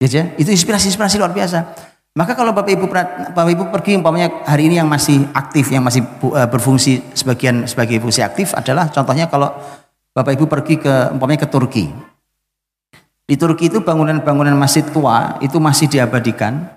[0.00, 0.24] Ya, ya?
[0.40, 1.76] itu inspirasi-inspirasi luar biasa.
[2.14, 2.86] Maka kalau Bapak Ibu
[3.34, 8.00] Bapak Ibu pergi umpamanya hari ini yang masih aktif, yang masih eh, berfungsi sebagian sebagai
[8.00, 9.52] fungsi aktif adalah contohnya kalau
[10.14, 12.13] Bapak Ibu pergi ke umpamanya ke Turki.
[13.24, 16.68] Di Turki itu bangunan-bangunan masjid tua itu masih diabadikan.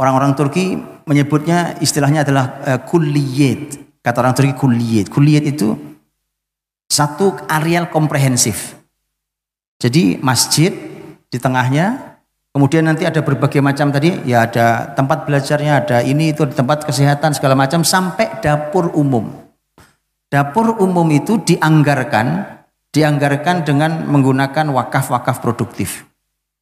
[0.00, 3.76] Orang-orang Turki menyebutnya istilahnya adalah uh, kulliyet.
[4.00, 5.12] Kata orang Turki kulliyet.
[5.12, 5.76] Kulliyet itu
[6.88, 8.80] satu areal komprehensif.
[9.76, 10.72] Jadi masjid
[11.28, 12.10] di tengahnya,
[12.50, 17.30] Kemudian nanti ada berbagai macam tadi, ya ada tempat belajarnya, ada ini itu tempat kesehatan
[17.30, 19.30] segala macam sampai dapur umum.
[20.26, 22.58] Dapur umum itu dianggarkan,
[22.90, 26.06] dianggarkan dengan menggunakan wakaf-wakaf produktif.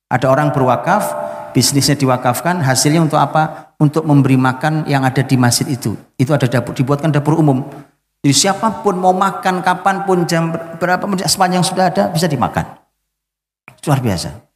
[0.09, 1.13] Ada orang berwakaf,
[1.53, 3.75] bisnisnya diwakafkan, hasilnya untuk apa?
[3.79, 5.95] Untuk memberi makan yang ada di masjid itu.
[6.17, 7.65] Itu ada dapur, dibuatkan dapur umum.
[8.25, 12.67] Jadi siapa pun mau makan kapan pun jam berapa sepanjang sudah ada bisa dimakan.
[13.87, 14.49] Luar biasa.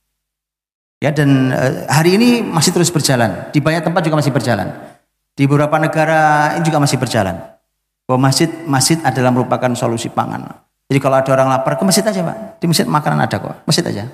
[0.99, 3.51] Ya dan uh, hari ini masih terus berjalan.
[3.55, 4.71] Di banyak tempat juga masih berjalan.
[5.39, 7.39] Di beberapa negara ini juga masih berjalan.
[8.07, 10.51] Bahwa masjid masjid adalah merupakan solusi pangan.
[10.93, 12.61] Jadi kalau ada orang lapar ke masjid aja, Pak.
[12.61, 13.65] Di masjid makanan ada kok.
[13.65, 14.13] Masjid aja.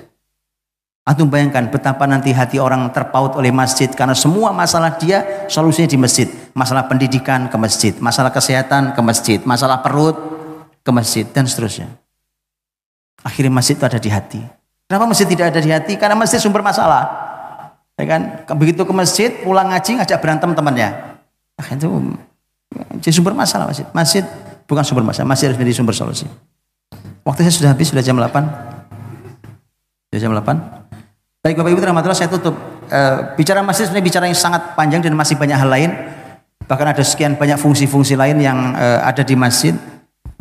[1.03, 5.99] Antum bayangkan betapa nanti hati orang terpaut oleh masjid karena semua masalah dia solusinya di
[5.99, 6.31] masjid.
[6.55, 10.15] Masalah pendidikan ke masjid, masalah kesehatan ke masjid, masalah perut
[10.79, 11.91] ke masjid dan seterusnya.
[13.27, 14.39] Akhirnya masjid itu ada di hati.
[14.87, 15.99] Kenapa masjid tidak ada di hati?
[15.99, 17.11] Karena masjid sumber masalah.
[17.99, 18.47] Ya kan?
[18.55, 21.19] Begitu ke masjid, pulang ngaji ngajak berantem temannya.
[21.59, 22.15] Nah, itu
[23.03, 23.83] jadi sumber masalah masjid.
[23.91, 24.23] Masjid
[24.63, 26.29] bukan sumber masalah, masjid harus menjadi sumber solusi.
[27.23, 30.11] Waktu saya sudah habis, sudah jam 8.
[30.11, 30.43] Sudah jam 8.
[31.39, 32.55] Baik Bapak Ibu rahmatullah saya tutup.
[32.91, 32.99] E,
[33.39, 35.91] bicara masjid sebenarnya bicara yang sangat panjang dan masih banyak hal lain.
[36.67, 39.71] Bahkan ada sekian banyak fungsi-fungsi lain yang e, ada di masjid.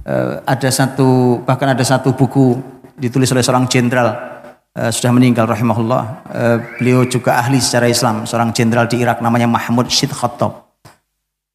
[0.02, 2.58] E, ada satu bahkan ada satu buku
[2.98, 4.38] ditulis oleh seorang jenderal
[4.78, 6.02] uh, sudah meninggal rahimahullah.
[6.30, 10.70] Uh, beliau juga ahli secara Islam, seorang jenderal di Irak namanya Mahmud Syed Khattab.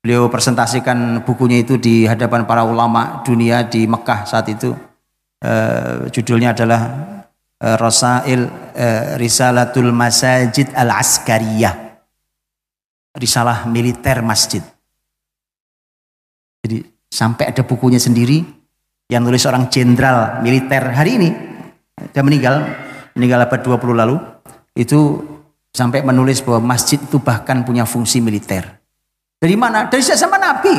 [0.03, 4.75] Beliau presentasikan bukunya itu di hadapan para ulama dunia di Mekah saat itu.
[5.43, 6.81] Uh, judulnya adalah
[7.59, 11.99] uh, Rasail uh, Risalatul Masajid Al-Askariyah.
[13.13, 14.63] Risalah militer masjid.
[16.63, 16.79] Jadi
[17.11, 18.41] sampai ada bukunya sendiri
[19.11, 21.29] yang nulis seorang jenderal militer hari ini
[22.09, 22.65] dia meninggal
[23.13, 24.17] meninggal abad 20 lalu
[24.73, 25.21] itu
[25.69, 28.65] sampai menulis bahwa masjid itu bahkan punya fungsi militer.
[29.37, 29.85] Dari mana?
[29.85, 30.75] Dari zaman Nabi.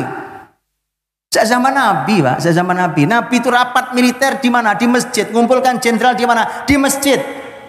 [1.35, 2.39] Sejak zaman Nabi, Pak.
[2.39, 3.03] Sejak zaman Nabi.
[3.03, 4.71] Nabi itu rapat militer di mana?
[4.71, 5.27] Di masjid.
[5.27, 6.63] Ngumpulkan jenderal di mana?
[6.63, 7.19] Di masjid.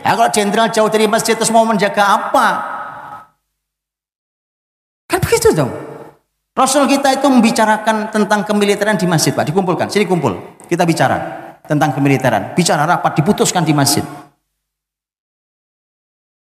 [0.06, 2.46] Ya, kalau jenderal jauh dari masjid terus mau menjaga apa?
[5.10, 5.74] Kan begitu dong.
[6.54, 9.50] Rasul kita itu membicarakan tentang kemiliteran di masjid, Pak.
[9.50, 9.90] Dikumpulkan.
[9.90, 10.62] Sini kumpul.
[10.70, 11.18] Kita bicara
[11.66, 12.54] tentang kemiliteran.
[12.54, 14.06] Bicara rapat, diputuskan di masjid.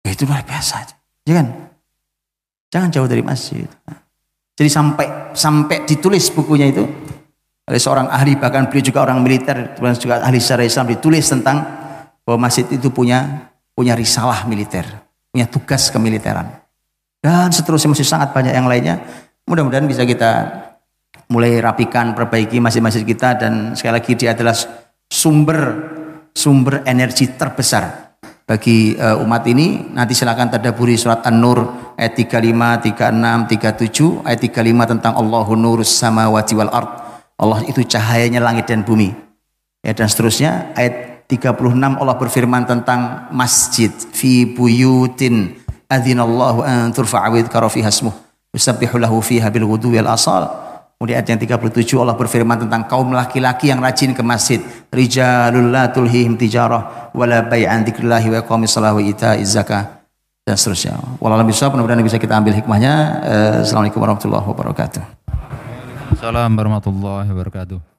[0.06, 0.86] Ya, itu luar biasa.
[1.26, 1.50] Jangan
[2.70, 3.66] jangan jauh dari masjid.
[4.58, 6.82] Jadi sampai sampai ditulis bukunya itu
[7.68, 11.62] oleh seorang ahli bahkan beliau juga orang militer juga ahli secara Islam ditulis tentang
[12.26, 14.88] bahwa masjid itu punya punya risalah militer,
[15.30, 16.50] punya tugas kemiliteran.
[17.22, 18.98] Dan seterusnya masih sangat banyak yang lainnya.
[19.46, 20.50] Mudah-mudahan bisa kita
[21.30, 24.58] mulai rapikan, perbaiki masjid-masjid kita dan sekali lagi dia adalah
[25.06, 25.60] sumber
[26.34, 28.07] sumber energi terbesar
[28.48, 29.92] bagi uh, umat ini.
[29.92, 31.68] Nanti silakan tadaburi surat An-Nur
[32.00, 36.90] ayat 35, 36, 37 ayat 35 tentang Allahu nurus samawati wal ard.
[37.38, 39.12] Allah itu cahayanya langit dan bumi.
[39.84, 43.92] Ya dan seterusnya ayat 36 Allah berfirman tentang masjid.
[43.92, 45.60] Fi buyutin
[45.92, 48.16] adzinallahu an turfa'a wa yudhkara fiha ismuh.
[48.56, 50.67] Yusabbihu lahu fiha bil ghudwi wal asal
[50.98, 54.58] Kemudian ayat yang 37 Allah berfirman tentang kaum laki-laki yang rajin ke masjid.
[54.90, 60.02] Rijalul la tulhihim tijarah wala bai'an dzikrillahi wa iqamis shalah wa itaiz zakah
[60.42, 60.98] dan seterusnya.
[61.22, 62.94] Wallahu bisa mudah-mudahan bisa kita ambil hikmahnya.
[63.62, 65.02] Assalamualaikum warahmatullahi wabarakatuh.
[66.18, 67.97] Assalamualaikum warahmatullahi wabarakatuh.